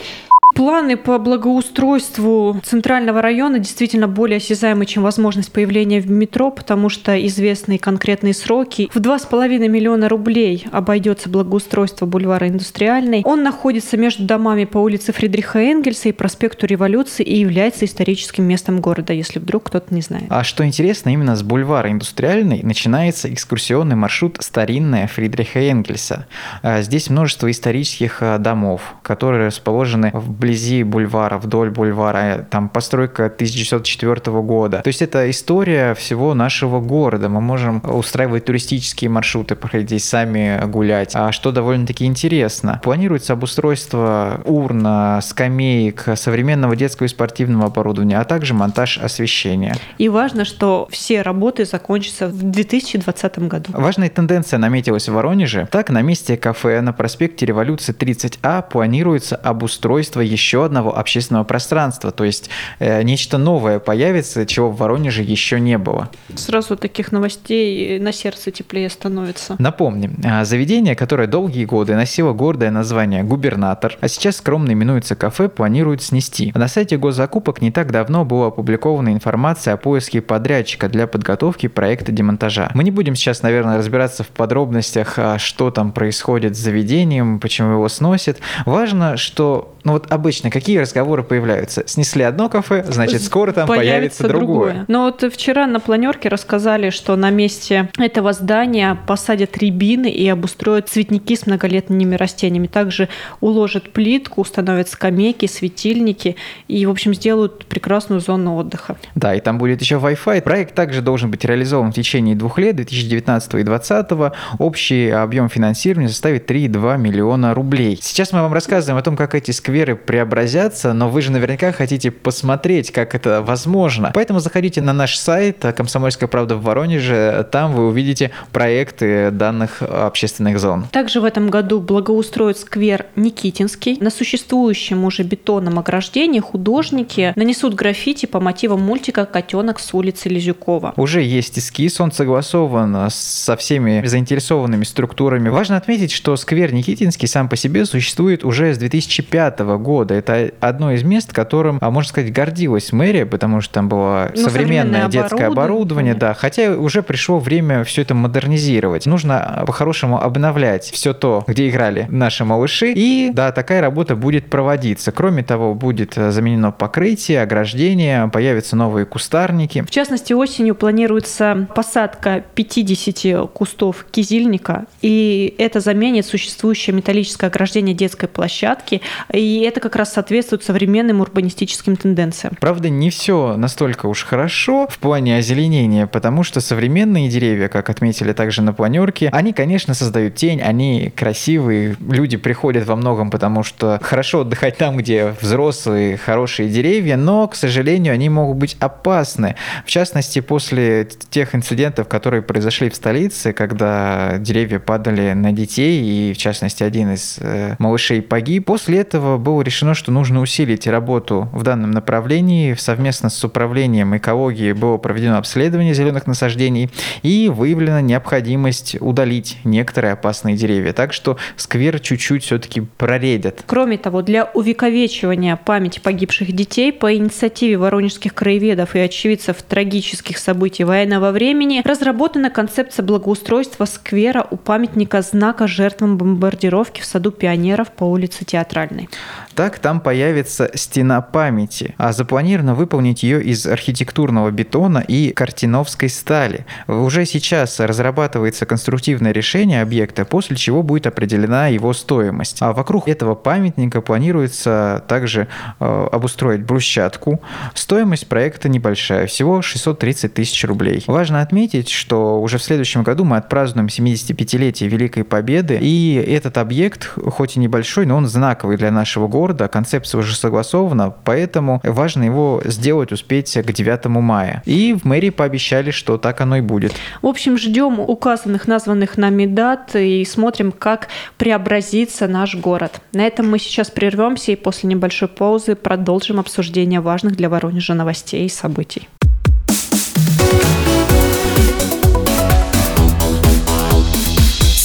Планы 0.55 0.97
по 0.97 1.19
благоустройству 1.19 2.61
центрального 2.65 3.21
района 3.21 3.59
действительно 3.59 4.07
более 4.07 4.37
осязаемы, 4.37 4.87
чем 4.87 5.03
возможность 5.03 5.53
появления 5.53 6.01
в 6.01 6.09
метро, 6.09 6.53
потому 6.53 6.89
что 6.89 7.27
известны 7.27 7.77
конкретные 7.77 8.35
сроки. 8.35 8.89
В 8.95 8.99
2,5 8.99 9.69
миллиона 9.69 10.09
рублей 10.09 10.67
обойдется 10.71 11.29
благоустройство 11.29 12.07
бульвара 12.07 12.49
Индустриальный. 12.49 13.23
Он 13.25 13.43
находится 13.43 13.97
между 13.97 14.25
домами 14.25 14.65
по 14.65 14.79
улице 14.79 15.13
Фридриха 15.13 15.59
Энгельса 15.59 16.11
и 16.11 16.13
проспекту 16.13 16.67
Революции 16.67 17.25
и 17.25 17.37
является 17.37 17.85
историческим 17.85 18.45
местом 18.45 18.81
города, 18.81 19.13
если 19.13 19.41
вдруг 19.41 19.65
кто-то 19.65 19.93
не 19.93 20.03
знает. 20.03 20.27
А 20.29 20.45
что 20.45 20.65
интересно, 20.65 21.11
именно 21.11 21.35
с 21.35 21.43
бульвара 21.43 21.91
Индустриальный 21.91 22.63
начинается 22.63 23.33
экскурсионный 23.33 23.97
маршрут 23.97 24.37
«Старинная 24.41 25.09
Фридриха 25.09 25.59
Энгельса». 25.59 26.29
А 26.63 26.81
здесь 26.83 27.11
множество 27.11 27.51
исторических 27.51 28.19
а, 28.21 28.39
домов, 28.39 28.95
которые 29.03 29.49
расположены 29.49 30.13
в 30.13 30.44
вблизи 30.45 30.83
бульвара, 30.83 31.39
вдоль 31.39 31.71
бульвара, 31.71 32.47
там 32.51 32.69
постройка 32.69 33.27
1904 33.27 34.43
года. 34.43 34.83
То 34.83 34.89
есть 34.89 35.01
это 35.01 35.31
история 35.31 35.95
всего 35.95 36.35
нашего 36.35 36.81
города. 36.81 37.31
Мы 37.31 37.41
можем 37.41 37.83
устраивать 37.83 38.45
туристические 38.45 39.09
маршруты, 39.09 39.57
проходить 39.57 40.05
сами 40.05 40.61
гулять, 40.67 41.13
а 41.15 41.33
что 41.33 41.51
довольно-таки 41.51 42.05
интересно. 42.05 42.79
Планируется 42.83 43.33
обустройство 43.33 44.43
урна, 44.45 45.21
скамеек, 45.23 46.09
современного 46.15 46.77
детского 46.77 47.07
и 47.07 47.09
спортивного 47.09 47.67
оборудования, 47.67 48.19
а 48.19 48.25
также 48.25 48.53
монтаж 48.53 48.99
освещения. 48.99 49.77
И 49.97 50.11
важно, 50.11 50.45
что 50.45 50.87
все 50.91 51.23
работы 51.23 51.65
закончатся 51.65 52.29
в 52.29 52.43
2020 52.43 53.39
году. 53.49 53.71
Важная 53.73 54.11
тенденция 54.11 54.59
наметилась 54.59 55.09
в 55.09 55.13
Воронеже. 55.15 55.69
Так, 55.71 55.89
на 55.89 56.03
месте 56.03 56.37
кафе 56.37 56.83
на 56.83 56.93
проспекте 56.93 57.47
Революции 57.47 57.95
30А 57.95 58.63
планируется 58.69 59.37
обустройство 59.37 60.21
еще 60.35 60.65
одного 60.65 60.97
общественного 60.99 61.45
пространства, 61.45 62.11
то 62.11 62.25
есть 62.25 62.51
э, 62.79 63.03
нечто 63.03 63.39
новое 63.39 63.79
появится, 63.79 64.45
чего 64.47 64.71
в 64.71 64.77
Воронеже 64.77 65.23
еще 65.23 65.59
не 65.59 65.79
было. 65.79 66.11
Сразу 66.35 66.77
таких 66.77 67.13
новостей 67.13 67.99
на 67.99 68.13
сердце 68.13 68.51
теплее 68.51 68.91
становится. 68.91 69.57
Напомним, 69.59 70.19
э, 70.23 70.45
заведение, 70.45 70.95
которое 70.95 71.27
долгие 71.27 71.65
годы 71.65 71.95
носило 71.95 72.33
гордое 72.33 72.71
название 72.71 73.23
«Губернатор», 73.23 73.97
а 74.01 74.09
сейчас 74.09 74.37
скромно 74.37 74.73
именуется 74.73 75.17
кафе, 75.17 75.49
планируют 75.49 76.03
снести. 76.03 76.53
На 76.55 76.69
сайте 76.69 76.99
госзакупок 76.99 77.63
не 77.63 77.71
так 77.71 77.91
давно 77.91 78.25
была 78.25 78.49
опубликована 78.49 79.13
информация 79.13 79.75
о 79.75 79.77
поиске 79.77 80.21
подрядчика 80.21 80.89
для 80.89 81.07
подготовки 81.07 81.69
проекта 81.69 82.13
демонтажа. 82.13 82.71
Мы 82.75 82.85
не 82.85 82.91
будем 82.91 83.15
сейчас, 83.15 83.43
наверное, 83.43 83.79
разбираться 83.79 84.25
в 84.25 84.29
подробностях, 84.29 85.15
а 85.19 85.39
что 85.39 85.71
там 85.71 85.93
происходит 85.93 86.57
с 86.57 86.61
заведением, 86.61 87.41
почему 87.41 87.73
его 87.73 87.89
сносят. 87.89 88.39
Важно, 88.67 89.17
что 89.17 89.75
ну 89.85 89.93
вот 89.93 90.11
обычно 90.25 90.51
какие 90.51 90.79
разговоры 90.79 91.23
появляются? 91.23 91.85
Снесли 91.87 92.23
одно 92.23 92.49
кафе, 92.49 92.83
значит, 92.89 93.21
скоро 93.23 93.53
там 93.53 93.69
появится, 93.69 94.23
появится 94.23 94.29
другое. 94.29 94.73
другое. 94.73 94.85
Но 94.89 95.03
вот 95.05 95.33
вчера 95.33 95.67
на 95.67 95.81
планерке 95.81 96.31
рассказали, 96.31 96.89
что 96.89 97.15
на 97.17 97.29
месте 97.29 97.91
этого 97.99 98.33
здания 98.33 98.99
посадят 99.07 99.59
рябины 99.59 100.11
и 100.11 100.27
обустроят 100.27 100.89
цветники 100.89 101.37
с 101.37 101.47
многолетними 101.47 102.15
растениями. 102.15 102.69
Также 102.69 103.11
уложат 103.43 103.93
плитку, 103.93 104.41
установят 104.41 104.89
скамейки, 104.89 105.45
светильники 105.45 106.37
и, 106.69 106.87
в 106.87 106.91
общем, 106.91 107.13
сделают 107.13 107.67
прекрасную 107.67 108.21
зону 108.23 108.57
отдыха. 108.57 108.97
Да, 109.15 109.35
и 109.35 109.41
там 109.41 109.59
будет 109.59 109.83
еще 109.83 109.97
Wi-Fi. 109.97 110.41
Проект 110.41 110.75
также 110.75 111.03
должен 111.03 111.31
быть 111.31 111.45
реализован 111.45 111.93
в 111.93 111.95
течение 111.95 112.35
двух 112.35 112.59
лет, 112.59 112.77
2019 112.77 113.55
и 113.55 113.63
2020. 113.63 114.33
Общий 114.59 115.11
объем 115.11 115.51
финансирования 115.51 116.09
составит 116.09 116.51
3,2 116.51 116.97
миллиона 116.97 117.53
рублей. 117.53 117.99
Сейчас 118.01 118.33
мы 118.33 118.41
вам 118.41 118.55
рассказываем 118.55 118.99
о 118.99 119.03
том, 119.03 119.17
как 119.17 119.35
эти 119.35 119.51
скверы 119.51 119.75
скверы 119.75 119.97
преобразятся, 120.15 120.93
но 120.93 121.11
вы 121.11 121.23
же 121.23 121.33
наверняка 121.33 121.73
хотите 121.73 122.13
посмотреть, 122.13 122.93
как 122.93 123.17
это 123.17 123.43
возможно. 123.43 124.13
Поэтому 124.15 124.39
заходите 124.39 124.81
на 124.81 124.93
наш 124.93 125.17
сайт 125.17 125.65
«Комсомольская 125.77 126.29
правда 126.29 126.55
в 126.55 126.63
Воронеже». 126.63 127.45
Там 127.51 127.73
вы 127.73 127.89
увидите 127.89 128.31
проекты 128.53 129.33
данных 129.33 129.83
общественных 129.83 130.61
зон. 130.61 130.87
Также 130.93 131.21
в 131.21 131.25
этом 131.25 131.51
году 131.51 131.81
благоустроят 131.81 132.59
сквер 132.59 133.07
Никитинский. 133.17 133.97
На 133.99 134.11
существующем 134.11 135.03
уже 135.03 135.25
бетонном 135.25 135.81
ограждении 135.81 136.39
художники 136.39 137.33
нанесут 137.35 137.75
граффити 137.75 138.27
по 138.27 138.39
мотивам 138.39 138.83
мультика 138.83 139.25
«Котенок 139.25 139.81
с 139.81 139.93
улицы 139.95 140.29
Лизюкова». 140.29 140.93
Уже 140.97 141.23
есть 141.23 141.59
эскиз, 141.59 142.01
он 142.01 142.13
согласован 142.13 143.09
со 143.11 143.57
всеми 143.57 144.01
заинтересованными 144.07 144.85
структурами. 144.85 145.49
Важно 145.49 145.77
отметить, 145.77 146.13
что 146.13 146.37
сквер 146.37 146.73
Никитинский 146.73 147.27
сам 147.27 147.49
по 147.49 147.57
себе 147.57 147.85
существует 147.85 148.45
уже 148.45 148.73
с 148.73 148.79
2005 148.79 149.59
года. 149.81 150.04
Это 150.13 150.53
одно 150.61 150.93
из 150.93 151.03
мест, 151.03 151.33
которым, 151.33 151.79
а, 151.81 151.91
можно 151.91 152.09
сказать, 152.09 152.33
гордилась 152.33 152.93
мэрия, 152.93 153.27
потому 153.27 153.61
что 153.61 153.75
там 153.75 153.89
было 153.89 154.31
ну, 154.35 154.43
современное 154.43 155.09
детское 155.09 155.47
оборудование, 155.47 156.15
да, 156.15 156.35
хотя 156.35 156.73
уже 156.73 157.03
пришло 157.03 157.39
время 157.39 157.85
все 157.85 158.03
это 158.03 158.15
модернизировать. 158.15 159.07
Нужно 159.07 159.65
по-хорошему 159.67 160.21
обновлять 160.21 160.91
все 160.91 161.13
то, 161.13 161.45
где 161.47 161.69
играли 161.69 162.07
наши 162.11 162.45
малыши, 162.45 162.93
и 162.95 163.31
да, 163.33 163.53
такая 163.53 163.81
работа 163.81 164.17
будет 164.17 164.51
проводиться. 164.51 165.13
Кроме 165.13 165.43
того, 165.43 165.75
будет 165.75 166.15
заменено 166.15 166.73
покрытие, 166.73 167.43
ограждение, 167.43 168.29
появятся 168.29 168.77
новые 168.77 169.07
кустарники. 169.07 169.83
В 169.83 169.91
частности, 169.91 170.33
осенью 170.33 170.75
планируется 170.75 171.67
посадка 171.75 172.45
50 172.55 173.51
кустов 173.51 174.07
кизильника, 174.11 174.87
и 175.03 175.55
это 175.59 175.81
заменит 175.81 176.27
существующее 176.27 176.95
металлическое 176.95 177.51
ограждение 177.51 177.95
детской 177.95 178.29
площадки, 178.29 179.01
и 179.33 179.61
это 179.67 179.81
как 179.81 179.94
раз 179.97 180.13
соответствует 180.13 180.65
современным 180.65 181.21
урбанистическим 181.21 181.97
тенденциям. 181.97 182.57
Правда, 182.61 182.89
не 182.89 183.11
все 183.11 183.57
настолько 183.57 184.07
уж 184.07 184.25
хорошо 184.25 184.87
в 184.89 184.99
плане 184.99 185.37
озеленения, 185.37 186.07
потому 186.07 186.43
что 186.43 186.61
современные 186.61 187.29
деревья, 187.29 187.69
как 187.69 187.91
отметили 187.91 188.33
также 188.33 188.63
на 188.63 188.73
планерке, 188.73 189.29
они, 189.33 189.53
конечно, 189.53 189.95
создают 189.95 190.35
тень, 190.35 190.61
они 190.61 191.13
красивые, 191.15 191.97
люди 192.01 192.37
приходят 192.37 192.87
во 192.87 192.97
многом, 192.97 193.31
потому 193.31 193.63
что 193.63 193.99
хорошо 194.03 194.41
отдыхать 194.41 194.77
там, 194.77 194.97
где 194.97 195.35
взрослые, 195.41 196.17
хорошие 196.17 196.69
деревья, 196.69 197.17
но, 197.17 197.47
к 197.49 197.55
сожалению, 197.55 198.15
они 198.15 198.29
могут 198.29 198.57
быть 198.57 198.77
опасны. 198.81 199.57
В 199.85 199.91
частности, 199.91 200.41
после 200.41 201.09
тех 201.31 201.55
инцидентов, 201.55 202.09
которые 202.09 202.43
произошли 202.43 202.91
в 202.91 202.95
столице, 202.95 203.53
когда 203.53 204.37
деревья 204.39 204.79
падали 204.79 205.33
на 205.33 205.53
детей, 205.53 206.03
и, 206.03 206.33
в 206.33 206.39
частности, 206.39 206.83
один 206.83 207.15
из 207.15 207.37
э, 207.41 207.77
малышей 207.79 208.23
погиб, 208.23 208.67
после 208.67 208.99
этого 208.99 209.39
было 209.39 209.63
решено, 209.63 209.74
что 209.95 210.13
нужно 210.13 210.41
усилить 210.41 210.87
работу 210.87 211.49
в 211.53 211.63
данном 211.63 211.91
направлении. 211.91 212.75
Совместно 212.75 213.31
с 213.31 213.43
управлением 213.43 214.17
экологии 214.17 214.73
было 214.73 214.99
проведено 214.99 215.39
обследование 215.39 215.95
зеленых 215.95 216.27
насаждений 216.27 216.91
и 217.23 217.49
выявлена 217.49 218.01
необходимость 218.01 218.97
удалить 219.01 219.59
некоторые 219.65 220.13
опасные 220.13 220.57
деревья. 220.57 220.93
Так 220.93 221.13
что 221.13 221.39
сквер 221.57 221.99
чуть-чуть 222.01 222.45
все-таки 222.45 222.81
проредят. 222.81 223.65
Кроме 223.67 223.99
того, 223.99 224.23
для 224.23 224.45
увековечивания 224.45 225.57
памяти 225.57 225.99
погибших 225.99 226.53
детей 226.53 226.93
по 226.93 227.15
инициативе 227.15 227.79
воронежских 227.79 228.35
краеведов 228.35 228.95
и 228.95 229.01
очевидцев 229.01 229.63
трагических 229.63 230.39
событий 230.39 230.85
военного 230.85 231.31
времени 231.31 231.83
разработана 231.85 232.51
концепция 232.51 233.03
благоустройства 233.03 233.85
сквера 233.85 234.47
у 234.51 234.57
памятника 234.57 235.23
знака 235.23 235.67
жертвам 235.67 236.19
бомбардировки 236.19 237.01
в 237.01 237.05
саду 237.05 237.31
пионеров 237.31 237.91
по 237.91 238.05
улице 238.05 238.45
Театральной. 238.45 239.09
Так 239.55 239.79
там 239.79 240.01
появится 240.01 240.71
стена 240.75 241.21
памяти, 241.21 241.95
а 241.97 242.13
запланировано 242.13 242.75
выполнить 242.75 243.23
ее 243.23 243.43
из 243.43 243.67
архитектурного 243.67 244.51
бетона 244.51 244.99
и 244.99 245.31
картиновской 245.31 246.09
стали. 246.09 246.67
Уже 246.89 247.25
сейчас 247.25 247.79
разрабатывается 247.79 248.67
конструктивное 248.67 249.33
решение 249.33 249.81
объекта, 249.83 250.25
после 250.25 250.57
чего 250.57 250.83
будет 250.83 251.07
определена 251.07 251.69
его 251.69 251.93
стоимость. 251.93 252.59
А 252.61 252.73
вокруг 252.73 253.09
этого 253.09 253.35
памятника 253.35 254.01
планируется 254.01 255.05
также 255.07 255.47
э, 255.79 256.09
обустроить 256.11 256.63
брусчатку. 256.65 257.41
Стоимость 257.75 258.27
проекта 258.27 258.69
небольшая, 258.69 259.27
всего 259.27 259.63
630 259.63 260.35
тысяч 260.35 260.65
рублей. 260.65 261.05
Важно 261.07 261.41
отметить, 261.41 261.91
что 261.91 262.41
уже 262.41 262.59
в 262.59 262.63
следующем 262.63 263.03
году 263.05 263.25
мы 263.25 263.37
отпразднуем 263.37 263.87
75-летие 263.87 264.89
Великой 264.89 265.25
Победы, 265.25 265.79
и 265.81 266.15
этот 266.15 266.59
объект, 266.59 267.13
хоть 267.15 267.57
и 267.57 267.61
небольшой, 267.61 268.07
но 268.07 268.17
он 268.17 268.27
знаковый 268.27 268.77
для 268.77 268.91
нашего 268.91 269.29
города, 269.29 269.44
города, 269.45 269.69
концепция 269.69 270.21
уже 270.21 270.35
согласована, 270.35 271.11
поэтому 271.11 271.83
важно 271.85 272.23
его 272.25 272.63
сделать, 272.65 273.13
успеть 273.13 273.53
к 273.53 273.73
9 273.73 274.07
мая. 274.07 274.63
И 274.65 274.95
в 274.95 275.05
мэрии 275.05 275.29
пообещали, 275.29 275.91
что 275.91 276.17
так 276.17 276.41
оно 276.41 276.57
и 276.57 276.61
будет. 276.63 276.95
В 277.21 277.27
общем, 277.27 277.59
ждем 277.59 278.01
указанных, 278.01 278.67
названных 278.67 279.19
нами 279.19 279.45
дат 279.45 279.97
и 279.97 280.25
смотрим, 280.25 280.73
как 280.73 281.09
преобразится 281.37 282.27
наш 282.27 282.55
город. 282.55 283.03
На 283.13 283.27
этом 283.27 283.51
мы 283.51 283.59
сейчас 283.59 283.91
прервемся 283.91 284.53
и 284.53 284.57
после 284.57 284.89
небольшой 284.89 285.29
паузы 285.29 285.75
продолжим 285.75 286.41
обсуждение 286.41 287.01
важных 287.01 287.37
для 287.37 287.51
Воронежа 287.51 287.93
новостей 287.93 288.47
и 288.47 288.49
событий. 288.49 289.09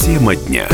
Тема 0.04 0.36
дня. 0.36 0.68